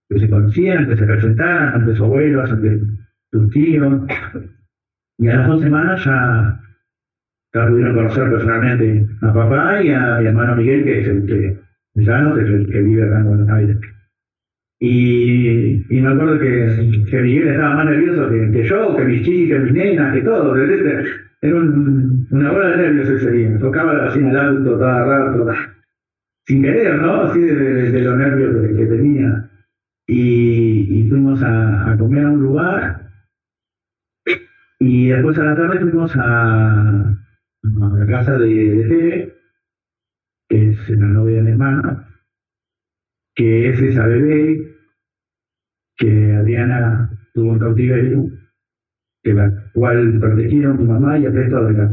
[0.07, 2.79] que se conocieran, que se presentaran ante su abuelo, ante
[3.33, 4.01] sus tíos.
[5.17, 6.61] Y a las dos semanas ya,
[7.53, 11.59] ya pudieron conocer personalmente a papá y a mi hermano Miguel, que es el
[11.95, 13.77] Llano, que es el que vive acá en Buenos Aires.
[14.81, 19.63] Y, me acuerdo que, que Miguel estaba más nervioso que, que yo, que mis chicas,
[19.63, 21.05] mis nenas, que todo, etc.
[21.41, 23.59] era un- una bola de nervios ese día.
[23.59, 25.51] Tocaba así en el auto cada rato,
[26.45, 27.23] sin querer, ¿no?
[27.23, 29.49] Así de, de- los nervios que, que tenía.
[30.07, 33.09] Y, fuimos a, a comer a un lugar.
[34.79, 39.38] Y después a la tarde fuimos a, a la casa de, de que
[40.93, 42.07] es la novia de hermana,
[43.35, 44.75] que es esa bebé
[45.97, 48.25] que Adriana tuvo en cautiverio,
[49.23, 51.91] que la cual protegieron mi mamá y el resto de las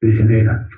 [0.00, 0.68] prisioneras.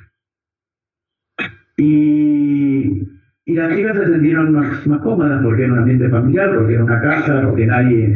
[1.78, 3.02] Y,
[3.44, 6.84] y las chicas se sintieron más, más cómodas porque era un ambiente familiar, porque era
[6.84, 8.14] una casa, porque nadie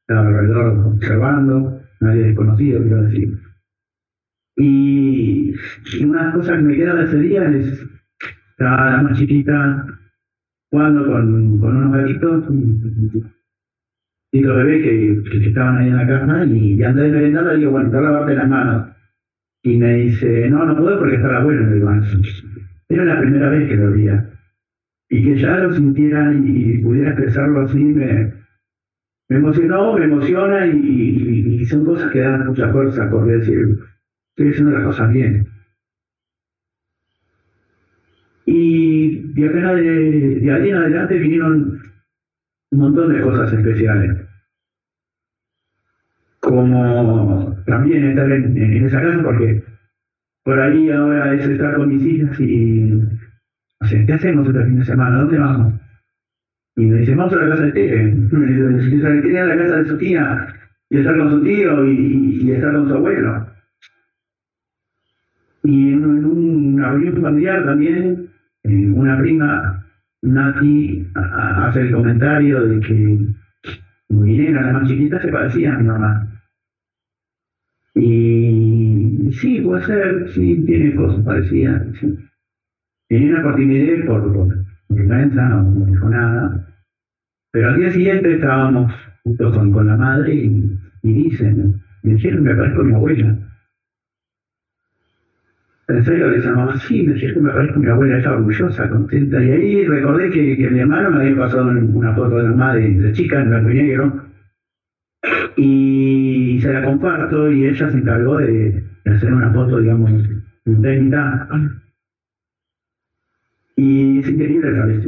[0.00, 3.38] estaba alrededor observando, nadie desconocido, quiero decir.
[4.56, 5.54] Y,
[5.98, 7.89] y una cosa que me queda de ese día es,
[8.60, 9.86] estaba la más chiquita
[10.70, 12.44] jugando con, con unos gatitos,
[14.32, 17.44] y los bebés que, que estaban ahí en la casa, y, y antes de merendar
[17.46, 18.86] le digo, bueno, a lavarte las manos.
[19.62, 22.02] Y me dice, no, no puedo porque está la abuela el baño.
[22.88, 24.30] Era la primera vez que lo veía.
[25.08, 28.32] Y que ya lo sintiera y, pudiera expresarlo así, me,
[29.30, 33.78] me emocionó, me emociona y- y son cosas que dan mucha fuerza por decir,
[34.36, 35.46] estoy haciendo las cosas bien.
[38.46, 41.80] Y de, acá de, de ahí en adelante vinieron
[42.70, 44.16] un montón de cosas especiales.
[46.40, 49.62] Como también estar en, esa casa, porque
[50.42, 52.94] por ahí ahora es estar con mis hijas y,
[53.80, 55.18] o sea, ¿qué hacemos este fin de semana?
[55.18, 55.74] ¿Dónde vamos?
[56.76, 58.14] Y me dice, vamos a la casa de Tere.
[58.90, 60.54] Y Tere a la casa de su tía,
[60.88, 63.46] y estar con su tío y, y estar con su abuelo.
[65.62, 68.29] Y en, en una reunión familiar también,
[68.70, 69.86] eh, una prima,
[70.22, 73.18] Nati, hace el comentario de que
[74.10, 76.26] mi nena, la más chiquita, se parecía a mi mamá.
[77.94, 81.86] Y sí, puede ser, sí, tiene cosas parecidas.
[81.98, 82.16] Sí.
[83.08, 84.48] Tenía por timidez, por,
[84.88, 86.66] vergüenza, no, dijo nada.
[87.52, 88.92] Pero al día siguiente estábamos
[89.24, 93.49] juntos con, la madre y, y dicen, me dijeron me parezco a mi abuela.
[95.90, 98.88] En serio le decía, mamá, sí, me dijeron me parezco a mi abuela, ella orgullosa,
[98.88, 99.42] contenta.
[99.42, 102.90] Y ahí recordé que, que mi hermano me había pasado una foto de mamá de,
[102.90, 104.24] de chica en blanco y negro.
[105.56, 110.12] Y se la comparto y ella se encargó de, hacer una foto, digamos,
[110.64, 111.48] mitad.
[113.76, 115.04] Y es increíble la vez.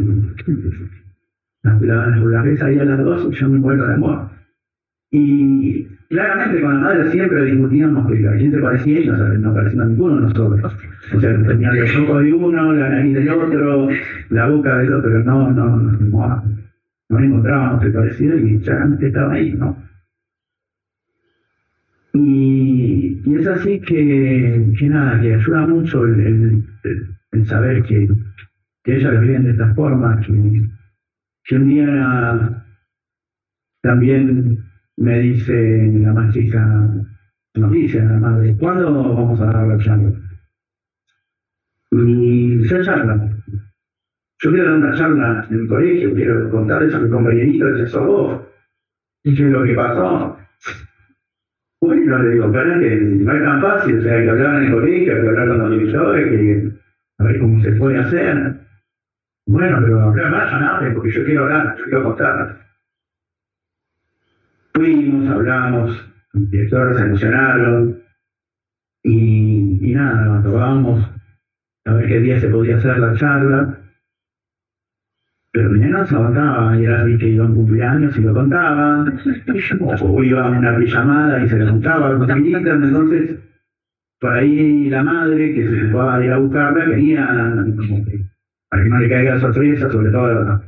[1.62, 4.30] La, la, la ves ahí a las dos, yo me muero de amor.
[5.10, 9.28] Y claramente con la madre siempre discutíamos que a quién se parecía ella, o sea,
[9.28, 10.74] no parecía ninguno de nosotros.
[11.14, 13.88] O sea, tenía los ojos de uno, la nariz del otro,
[14.30, 16.44] la boca del otro, no, no, no, no,
[17.08, 19.76] no encontrábamos el parecido y claramente estaba ahí, ¿no?
[22.14, 27.82] Y, y es así que, que nada, que ayuda mucho el, el- el- el saber
[27.84, 28.06] que,
[28.84, 30.68] que ellas viven de esta forma, que,
[31.44, 32.64] que un día
[33.82, 34.58] también
[34.96, 36.88] me dice la más chica,
[37.54, 40.12] nos dice la madre, ¿cuándo vamos a dar la charla?
[41.90, 43.28] Y se charla.
[44.40, 48.06] Yo quiero dar una charla en el colegio, quiero contarles a mi compañerito de sos
[48.06, 48.42] vos.
[49.24, 50.36] Y que lo que pasó.
[51.80, 54.72] Bueno, le digo, pero que no es tan fácil, o sea, que hablar en el
[54.72, 56.72] colegio, hay que hablar con los directores, que
[57.18, 58.60] a ver cómo se puede hacer.
[59.46, 62.58] Bueno, pero hablar más, no, porque yo quiero hablar, yo quiero contar.
[64.74, 68.02] Fuimos, hablamos, los directores emocionaron
[69.04, 71.10] y, nada, probamos
[71.84, 73.78] a ver qué día se podía hacer la charla.
[75.52, 78.32] Pero mi nena se aguantaba, y era así que iba a un cumpleaños y lo
[78.32, 79.04] contaba,
[80.00, 83.38] o iba a una pijamada y se le contaba cosas chiquitas, entonces
[84.18, 87.26] por ahí la madre que se fue a ir a buscarla quería
[87.76, 88.24] como que,
[88.70, 90.62] para que no le caiga sorpresa, sobre todo a,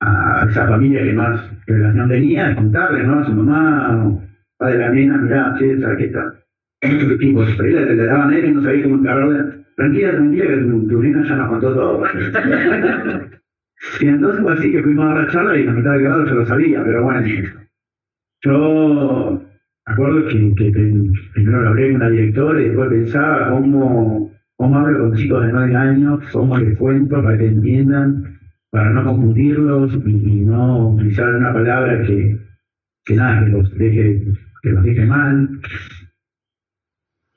[0.00, 3.18] a esa familia que más relación tenía, contarle, ¿no?
[3.20, 4.22] A su mamá, o
[4.58, 6.34] padre de la nena, mirá, che, ¿sabes qué está?
[6.80, 9.64] Pues por ahí le, le daban a él y no sabía cómo encargarle.
[9.76, 12.04] Tranquila, tranquila, que tu, tu nena ya nos contó todo.
[14.00, 16.34] y entonces fue así que fuimos a la charla y la mitad del grado yo
[16.34, 17.26] lo sabía, pero bueno,
[18.42, 19.42] yo
[19.86, 20.92] acuerdo que, que- que
[21.34, 25.52] primero lo hablé con la directora y después pensaba cómo, cómo hablo con chicos de
[25.52, 28.35] 9 años, cómo les cuento para que entiendan,
[28.70, 32.38] para no confundirlos y, y no utilizar una palabra que,
[33.04, 34.24] que nada, que los deje,
[34.62, 35.48] que los deje mal.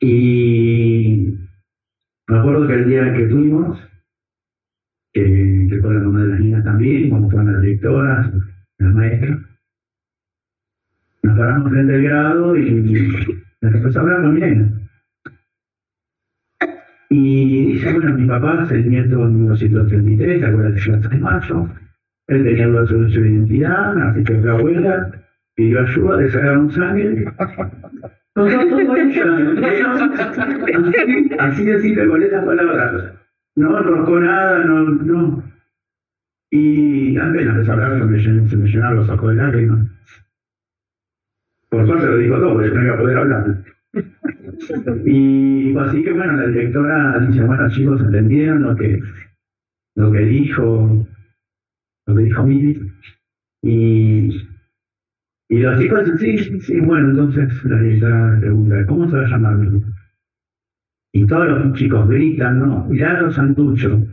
[0.02, 1.38] Y
[2.28, 3.80] me acuerdo que el día que fuimos,
[5.14, 8.34] que, fue la mamá de las niñas también, como fueron las directoras,
[8.78, 9.40] las maestras,
[11.24, 12.72] nos paramos frente al grado y
[13.62, 14.89] nos empezó a hablar.
[18.00, 21.70] Y dice, bueno, mi papá es el nieto de 1933, acuérdate que de mayo.
[22.28, 25.12] Él tenía una de identidad, así que la abuela
[25.56, 27.26] pidió ayuda, le sacaron sangre.
[30.80, 33.14] Así, así de simple con esas palabras.
[33.56, 35.44] No roscó nada, no, no.
[36.52, 39.88] Y apenas de hablar se me, me llenaron los ojos de lágrimas.
[41.70, 43.64] Por suerte lo dijo todo, porque yo no iba a poder hablar.
[45.06, 49.02] Y así que bueno, la directora dice, bueno chicos, entendieron lo que,
[49.96, 51.08] lo que dijo,
[52.08, 52.92] lo que dijo Mimi.
[53.62, 54.30] Y,
[55.50, 59.30] y los chicos dicen, sí, sí, bueno, entonces la directora pregunta, ¿cómo se va a
[59.30, 59.88] llamar mi hijo?
[61.12, 62.86] Y todos los chicos gritan, ¿no?
[62.86, 64.04] Milagro Santucho.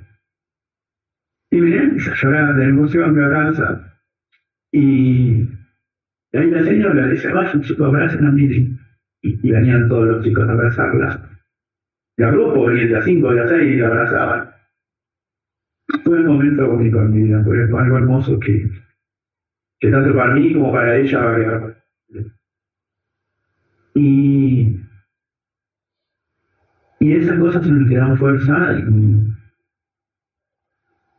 [1.50, 4.00] Y miren, empieza a llorar de emoción, me abraza.
[4.72, 5.48] Y,
[6.32, 8.78] ahí la señora le dice, vayan chicos, abracen a Miri.
[9.26, 11.30] Y, venían todos los chicos a abrazarla.
[12.16, 14.50] Y grupo venían de a cinco, de a seis y la abrazaban.
[16.04, 18.70] Fue un momento único en mi vida, fue algo hermoso que,
[19.80, 21.84] que tanto para mí como para ella agregar.
[23.94, 24.80] Y,
[27.00, 28.82] y esas cosas me dan fuerza y,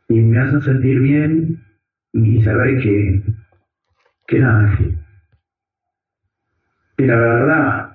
[0.10, 1.64] y me hacen sentir bien
[2.14, 3.24] y saber que,
[4.28, 4.96] que nada, que,
[6.98, 7.87] que la verdad,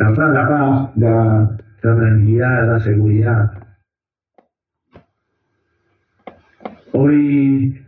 [0.00, 3.52] la verdad, la paz, la, la tranquilidad, la seguridad.
[6.92, 7.84] Hoy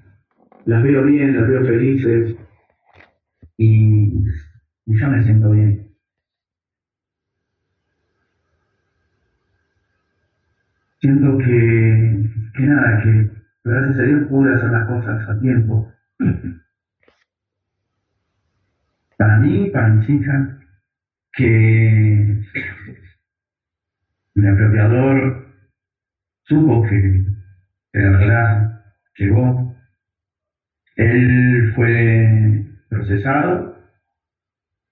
[0.67, 2.37] las veo bien, las veo felices
[3.57, 4.13] y,
[4.85, 5.89] y yo me siento bien.
[11.01, 13.31] Siento que, que nada, que
[13.65, 15.91] gracias a Dios pude hacer las cosas a tiempo.
[19.17, 20.62] Para mí, para mis hijas,
[21.33, 22.43] que
[24.35, 25.47] mi apropiador
[26.45, 27.24] supo que,
[27.93, 28.85] la verdad
[29.16, 29.74] llegó.
[30.97, 33.76] Él fue procesado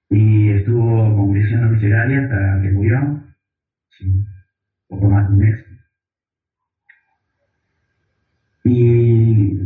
[0.08, 3.22] y estuvo con prisión domiciliaria hasta que murió,
[4.88, 5.64] poco más de un mes.
[8.64, 9.60] Y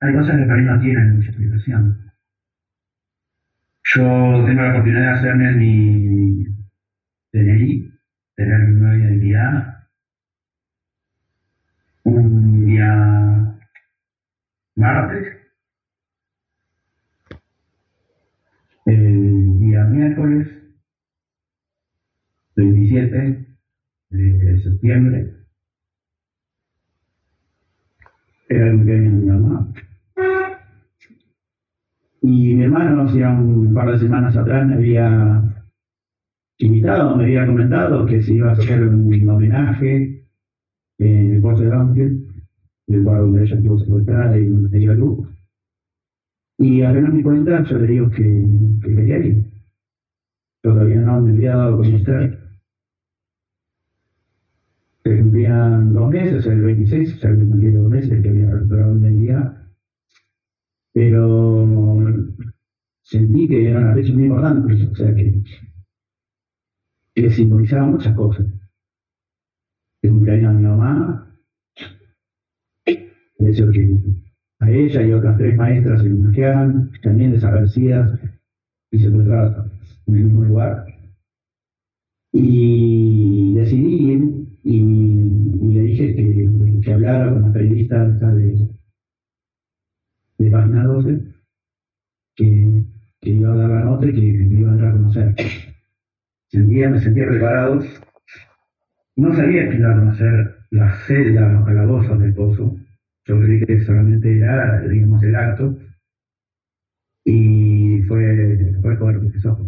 [0.00, 2.03] hay cosas que para mí no tienen mucha explicación.
[3.96, 6.44] Yo tengo la oportunidad de hacerme mi
[7.32, 7.92] DNI,
[8.34, 9.88] tener mi nueva identidad.
[12.02, 13.56] Un día
[14.74, 15.36] martes,
[18.86, 20.48] el día miércoles
[22.56, 23.46] 27
[24.10, 25.36] de septiembre,
[28.48, 29.72] era el cumpleaños de mi mamá.
[32.26, 35.42] Y mi hermano, hacía un par de semanas atrás, me había
[36.56, 40.24] invitado, me había comentado que se iba a hacer un homenaje
[41.00, 42.26] en el puerto de Banfield,
[42.86, 45.28] el lugar donde ella estuvo secuestrada y donde dio luz.
[46.56, 48.46] Y apenas me cuenta, yo le digo que,
[48.82, 49.44] que quería ir.
[50.62, 52.38] Todavía no me había dado con usted.
[55.04, 59.20] Se cumplían dos meses, el 26, ya me cumplí dos meses que había recuperado el
[59.20, 59.60] día.
[60.94, 61.83] Pero
[63.04, 65.42] sentí que era una muy importante, o sea que,
[67.14, 68.46] que simbolizaba muchas cosas.
[70.02, 71.24] El cumpleaños de mi mamá,
[73.48, 74.00] hecho que
[74.60, 78.18] a ella y a otras tres maestras se homenajeaban, también desaparecidas
[78.90, 79.70] y secuestradas
[80.06, 80.86] en el mismo lugar.
[82.32, 84.80] Y decidí ir y,
[85.72, 88.68] le dije que, que hablara con la periodista de,
[90.38, 91.33] de página 12, que, que
[93.44, 95.34] iba a dar la nota y que, me iba a dar a conocer.
[96.48, 97.82] Sentía, me sentía preparado.
[99.16, 102.76] No sabía que iba a conocer la celda, los calabozos del pozo.
[103.26, 105.78] Yo creí que solamente era, digamos, el acto.
[107.24, 109.58] Y fue, fue fuerte, eso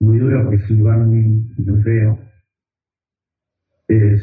[0.00, 2.18] muy duro porque es un lugar muy, muy feo.
[3.88, 4.22] Es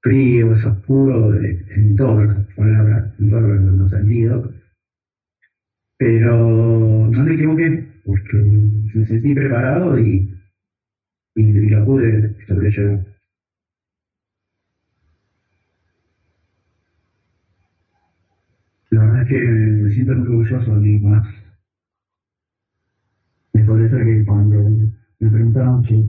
[0.00, 4.57] frío, es oscuro en todas las palabras, en todos los sentidos.
[5.98, 6.36] Pero
[7.10, 8.36] no me equivoqué, porque
[8.94, 10.32] me sentí preparado y,
[11.34, 13.04] y, y lo pude sobrellevar.
[18.90, 21.22] La verdad es que me siento muy orgulloso de mí mismo.
[23.52, 24.62] Es por eso que cuando
[25.18, 26.08] me preguntaron qué,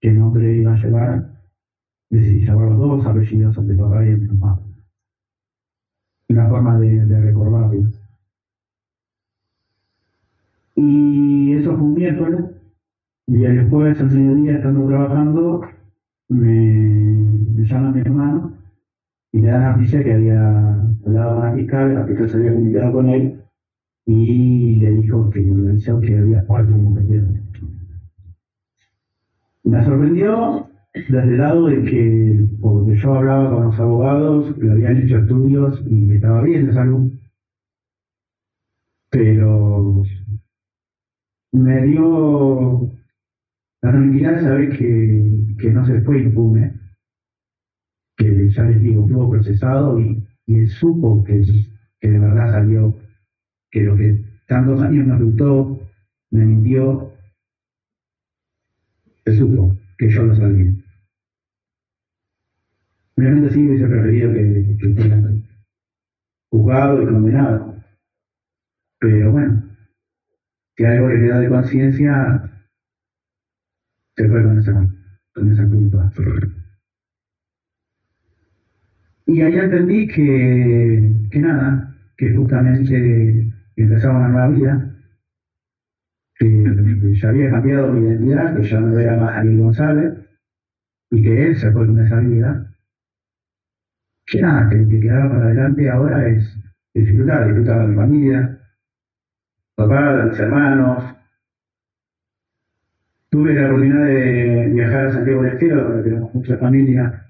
[0.00, 1.42] qué nombre iba a llevar,
[2.10, 4.60] decidí llevar los dos apellidos, el de papá y el de mamá.
[6.28, 7.93] Una forma de, de recordarlo.
[10.76, 12.44] Y eso fue un miércoles,
[13.26, 15.62] y el después, al mediodía, estando trabajando,
[16.28, 17.14] me,
[17.54, 18.52] me llama mi hermano
[19.32, 20.48] y me da la noticia que había
[21.06, 23.42] hablado con la fiscal, la fiscal se había comunicado con él
[24.06, 27.26] y le dijo que le que había un compañero.
[29.64, 34.98] Me sorprendió desde el lado de que, porque yo hablaba con los abogados, que habían
[34.98, 37.10] hecho estudios y estaba bien de salud,
[39.10, 40.02] pero
[41.54, 42.90] me dio
[43.80, 46.80] la tranquilidad de saber que, que no se fue impune,
[48.16, 51.42] que ya les digo, estuvo procesado y, y él supo que,
[52.00, 52.98] que de verdad salió,
[53.70, 55.80] que lo que tantos años me ocultó,
[56.32, 57.12] me mintió,
[59.24, 60.72] él supo que yo lo sabía.
[63.16, 65.22] Obviamente sí hubiese preferido que, que fuera
[66.50, 67.76] juzgado y condenado,
[68.98, 69.63] pero bueno,
[70.76, 72.50] si algo le queda de conciencia,
[74.16, 74.72] se fue con esa,
[75.34, 76.12] con esa culpa.
[79.26, 84.94] Y ahí entendí que, que nada, que justamente empezaba una nueva vida,
[86.36, 90.14] que ya había cambiado mi identidad, que ya no era más Ariel González,
[91.10, 92.70] y que él se fue con esa vida.
[94.26, 96.58] Que nada, que que quedaba para adelante ahora es
[96.94, 98.63] disfrutar, disfrutar de mi familia,
[99.88, 101.14] papá, de mis hermanos.
[103.30, 107.26] Tuve la oportunidad de viajar a Santiago del Estero, donde tenemos mucha familia,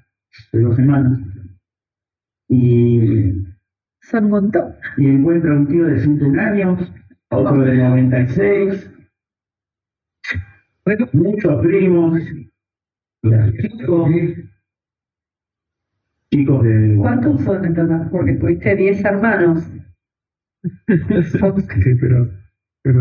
[0.53, 1.19] de dos semanas.
[2.49, 3.45] Y.
[4.01, 4.75] Son un montón.
[4.99, 6.93] Y encuentro a un tío de 101 años,
[7.31, 8.91] otro de 96,
[11.13, 12.21] muchos primos,
[13.23, 14.11] chicos,
[16.31, 16.97] chicos de.
[16.99, 18.11] ¿Cuántos son en total?
[18.11, 19.65] Porque tuviste 10 hermanos.
[20.65, 22.31] Sí, pero,
[22.85, 23.01] pero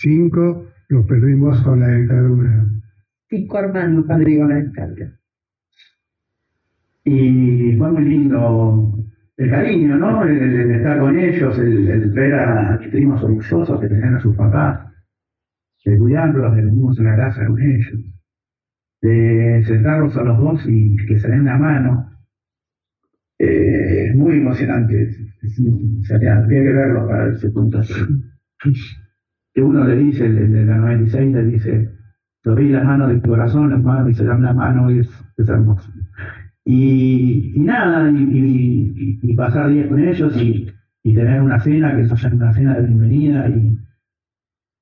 [0.00, 2.66] cinco los perdimos con la dictadura.
[3.30, 5.18] Cinco hermanos perdimos la dictadura.
[7.04, 8.94] Y fue muy lindo
[9.38, 10.24] el cariño, ¿no?
[10.24, 14.20] El, el estar con ellos, el, el ver a mis primos orgullosos que tenían a
[14.20, 14.92] sus papás,
[15.84, 18.00] de cuidarlos, de venimos en la casa con ellos,
[19.02, 22.10] de sentarlos a los dos y que se den la mano.
[23.38, 25.02] Eh, es muy emocionante.
[25.02, 27.80] Es- es- o sea, habría que verlo para ese punto.
[29.56, 31.90] Que uno le dice, el, de la 96 le dice,
[32.42, 34.98] te vi las manos de tu corazón, las manos y se dan la mano, y
[34.98, 35.90] es, es hermoso.
[36.62, 40.70] Y, nada, y, pasar días con ellos y,
[41.14, 43.78] tener una cena, que sea una cena de bienvenida y,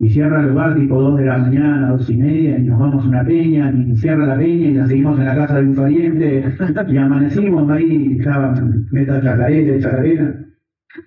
[0.00, 3.04] y cierra el lugar tipo 2 de la mañana, dos y media, y nos vamos
[3.04, 5.76] a una peña, y cierra la peña y la seguimos en la casa de un
[5.76, 6.52] pariente,
[6.88, 8.52] y amanecimos ahí, y estaba
[8.90, 10.43] meta chacarera, chacarera,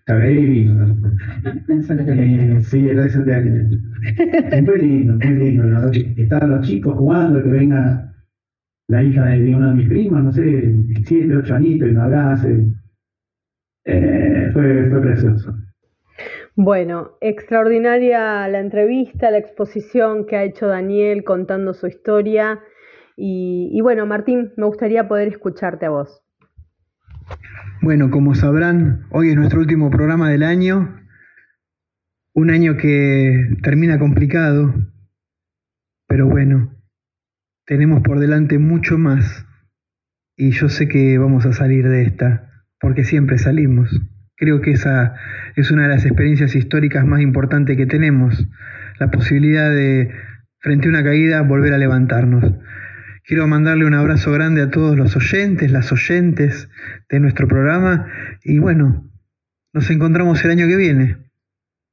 [0.07, 1.11] ¿no?
[1.43, 3.81] Eh, sí, gracias a Dios.
[4.51, 5.91] Es muy lindo, muy lindo.
[6.17, 8.13] Están los chicos jugando, que venga
[8.87, 10.75] la hija de, uno de mis primos, no sé,
[11.05, 12.65] siete, ocho añitos, y me abrace.
[13.85, 15.55] Eh, fue, fue precioso.
[16.55, 22.59] Bueno, extraordinaria la entrevista, la exposición que ha hecho Daniel contando su historia.
[23.15, 26.21] Y, y bueno, Martín, me gustaría poder escucharte a vos.
[27.81, 30.99] Bueno, como sabrán, hoy es nuestro último programa del año.
[32.33, 34.73] Un año que termina complicado,
[36.07, 36.75] pero bueno,
[37.65, 39.45] tenemos por delante mucho más.
[40.35, 42.49] Y yo sé que vamos a salir de esta,
[42.79, 43.89] porque siempre salimos.
[44.35, 45.15] Creo que esa
[45.55, 48.47] es una de las experiencias históricas más importantes que tenemos,
[48.99, 50.11] la posibilidad de,
[50.59, 52.53] frente a una caída, volver a levantarnos.
[53.27, 56.69] Quiero mandarle un abrazo grande a todos los oyentes, las oyentes
[57.09, 58.07] de nuestro programa
[58.41, 59.03] y bueno,
[59.73, 61.29] nos encontramos el año que viene,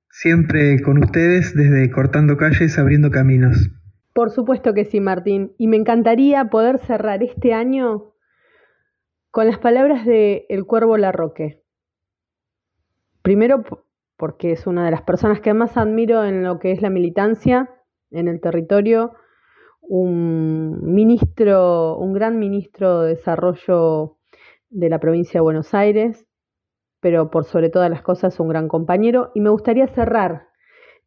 [0.08, 3.68] siempre con ustedes desde Cortando Calles, Abriendo Caminos.
[4.12, 5.56] Por supuesto que sí, Martín.
[5.58, 8.14] Y me encantaría poder cerrar este año
[9.32, 11.64] con las palabras de El Cuervo Larroque.
[13.22, 13.64] Primero
[14.16, 17.70] porque es una de las personas que más admiro en lo que es la militancia
[18.12, 19.14] en el territorio,
[19.88, 24.16] un ministro, un gran ministro de desarrollo
[24.70, 26.26] de la provincia de Buenos Aires,
[27.00, 29.30] pero por sobre todas las cosas un gran compañero.
[29.34, 30.48] Y me gustaría cerrar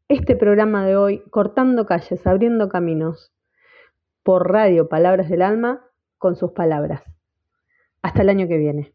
[0.07, 3.33] este programa de hoy cortando calles, abriendo caminos
[4.23, 5.81] por radio Palabras del Alma
[6.17, 7.01] con sus palabras.
[8.01, 8.93] Hasta el año que viene.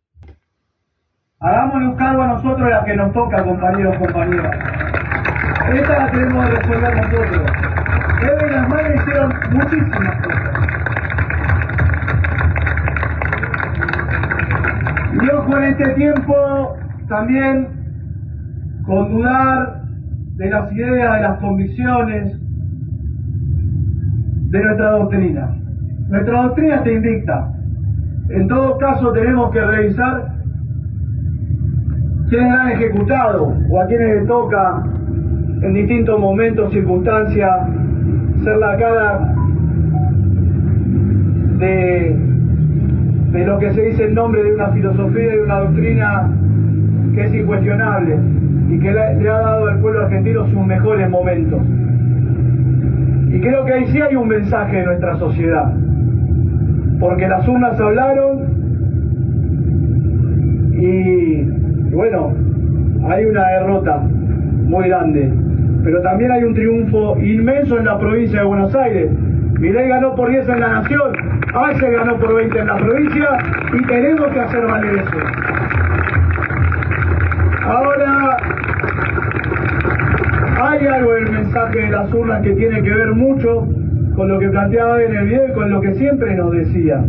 [1.40, 4.56] Hagámonos cargo a nosotros la que nos toca, compañeros, compañeras.
[5.74, 7.71] Esta la tenemos que resolver nosotros.
[8.22, 10.72] Y las madres hicieron muchísimas cosas.
[15.34, 16.76] Ojo en este tiempo
[17.08, 17.68] también
[18.86, 19.82] con dudar
[20.36, 22.38] de las ideas, de las convicciones,
[24.50, 25.56] de nuestra doctrina.
[26.08, 27.52] Nuestra doctrina está invicta.
[28.28, 30.32] En todo caso tenemos que revisar
[32.28, 34.82] quienes han ejecutado o a quienes les toca
[35.62, 37.68] en distintos momentos, circunstancias,
[38.42, 39.34] ser la cara
[41.58, 42.16] de,
[43.32, 46.30] de lo que se dice en nombre de una filosofía y una doctrina
[47.14, 48.18] que es incuestionable
[48.68, 51.60] y que le ha dado al pueblo argentino sus mejores momentos.
[53.28, 55.72] Y creo que ahí sí hay un mensaje de nuestra sociedad,
[56.98, 58.40] porque las urnas hablaron
[60.74, 61.42] y
[61.94, 62.32] bueno,
[63.08, 65.32] hay una derrota muy grande,
[65.84, 69.10] pero también hay un triunfo inmenso en la provincia de Buenos Aires.
[69.58, 71.12] Milei ganó por 10 en la nación,
[71.78, 73.28] se ganó por 20 en la provincia
[73.72, 75.16] y tenemos que hacer valer eso.
[77.64, 78.36] Ahora,
[80.62, 83.68] hay algo en el mensaje de las urnas que tiene que ver mucho
[84.16, 87.02] con lo que planteaba en el video y con lo que siempre nos decía.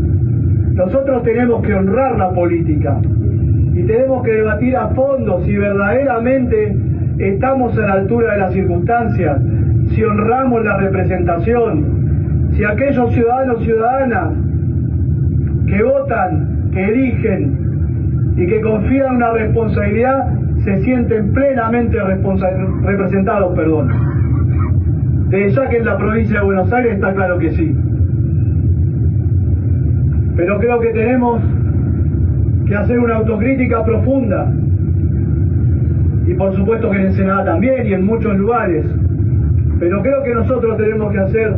[0.74, 2.98] Nosotros tenemos que honrar la política
[3.74, 6.76] y tenemos que debatir a fondo si verdaderamente
[7.30, 9.42] estamos a la altura de las circunstancias,
[9.90, 14.34] si honramos la representación, si aquellos ciudadanos y ciudadanas
[15.68, 21.98] que votan, que eligen y que confían en una responsabilidad se sienten plenamente
[22.84, 23.90] representados, perdón.
[25.30, 27.76] De ya que en la provincia de Buenos Aires está claro que sí.
[30.36, 31.42] Pero creo que tenemos
[32.66, 34.52] que hacer una autocrítica profunda.
[36.26, 38.86] Y por supuesto que en Ensenada también y en muchos lugares.
[39.80, 41.54] Pero creo que nosotros tenemos que hacer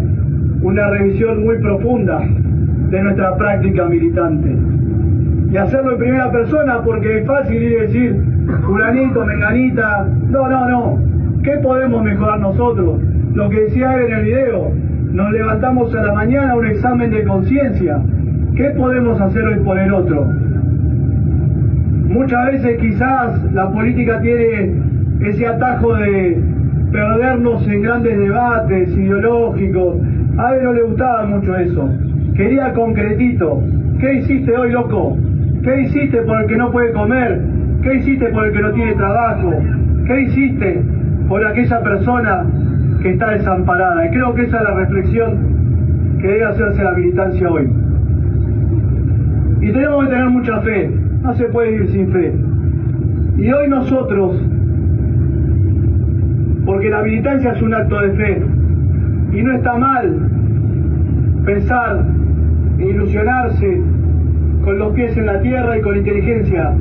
[0.61, 2.19] una revisión muy profunda
[2.89, 4.55] de nuestra práctica militante.
[5.51, 8.23] Y hacerlo en primera persona porque es fácil ir y decir,
[8.65, 10.07] fulanito, menganita.
[10.29, 10.99] No, no, no.
[11.43, 12.99] ¿Qué podemos mejorar nosotros?
[13.33, 14.71] Lo que decía él en el video,
[15.11, 18.01] nos levantamos a la mañana un examen de conciencia.
[18.55, 20.27] ¿Qué podemos hacer hoy por el otro?
[22.15, 24.73] Muchas veces quizás la política tiene
[25.19, 26.41] ese atajo de
[26.89, 29.97] perdernos en grandes debates ideológicos.
[30.37, 31.89] A él no le gustaba mucho eso.
[32.33, 33.61] Quería concretito.
[33.99, 35.17] ¿Qué hiciste hoy, loco?
[35.61, 37.41] ¿Qué hiciste por el que no puede comer?
[37.83, 39.53] ¿Qué hiciste por el que no tiene trabajo?
[40.07, 40.83] ¿Qué hiciste
[41.27, 42.45] por aquella persona
[43.01, 44.05] que está desamparada?
[44.05, 47.69] Y creo que esa es la reflexión que debe hacerse la militancia hoy.
[49.59, 52.33] Y tenemos que tener mucha fe, no se puede ir sin fe.
[53.37, 54.39] Y hoy nosotros,
[56.65, 58.43] porque la militancia es un acto de fe,
[59.33, 60.29] y no está mal
[61.45, 62.05] pensar,
[62.77, 63.81] ilusionarse
[64.63, 66.73] con los pies en la tierra y con inteligencia,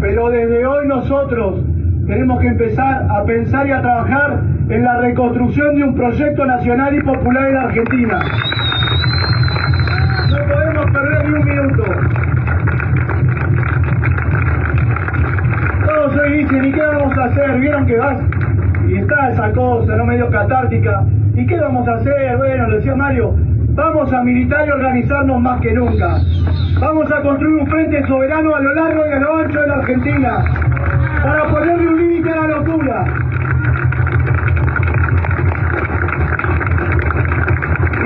[0.00, 1.62] pero desde hoy nosotros
[2.06, 6.94] tenemos que empezar a pensar y a trabajar en la reconstrucción de un proyecto nacional
[6.94, 8.20] y popular en Argentina.
[10.30, 12.09] No podemos perder ni un minuto.
[16.40, 17.60] Dicen, ¿y qué vamos a hacer?
[17.60, 18.18] ¿Vieron que vas?
[18.88, 20.06] Y está esa cosa, ¿no?
[20.06, 21.04] Medio catártica.
[21.34, 22.38] ¿Y qué vamos a hacer?
[22.38, 23.34] Bueno, lo decía Mario,
[23.74, 26.18] vamos a militar y organizarnos más que nunca.
[26.80, 29.74] Vamos a construir un frente soberano a lo largo y a lo ancho de la
[29.74, 30.44] Argentina
[31.22, 33.04] para ponerle un límite a la locura.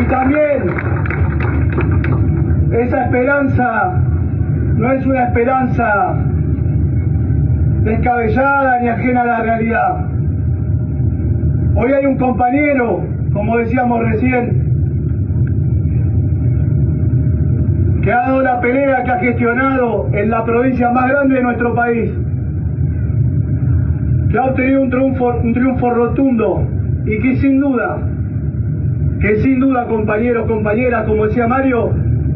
[0.00, 0.74] Y también
[2.72, 3.92] esa esperanza
[4.74, 6.16] no es una esperanza
[7.84, 10.06] descabellada ni ajena a la realidad.
[11.76, 14.64] Hoy hay un compañero, como decíamos recién,
[18.02, 21.74] que ha dado la pelea que ha gestionado en la provincia más grande de nuestro
[21.74, 22.10] país,
[24.30, 26.66] que ha obtenido un triunfo, un triunfo rotundo
[27.04, 27.98] y que sin duda,
[29.20, 31.92] que sin duda compañeros, compañeras, como decía Mario,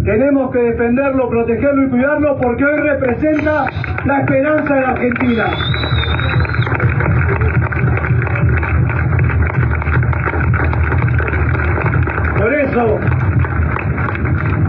[0.08, 3.66] tenemos que defenderlo, protegerlo y cuidarlo porque hoy representa
[4.06, 5.44] la esperanza de la Argentina.
[12.38, 12.98] Por eso,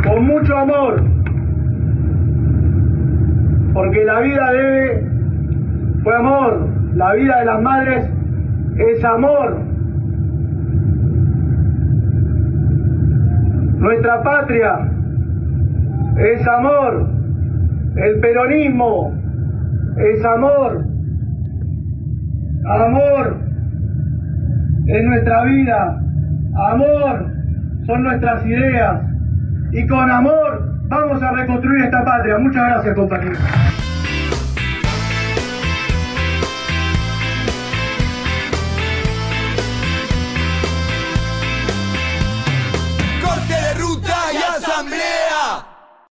[0.04, 1.04] con mucho amor,
[3.74, 5.10] porque la vida debe,
[6.04, 8.10] fue amor, la vida de las madres
[8.78, 9.58] es amor.
[13.78, 14.99] Nuestra patria
[16.18, 17.10] es amor,
[17.96, 19.14] el peronismo
[19.98, 20.86] es amor,
[22.66, 23.38] amor
[24.88, 26.02] es nuestra vida,
[26.72, 27.32] amor
[27.86, 29.02] son nuestras ideas
[29.72, 32.38] y con amor vamos a reconstruir esta patria.
[32.38, 33.89] Muchas gracias compañeros.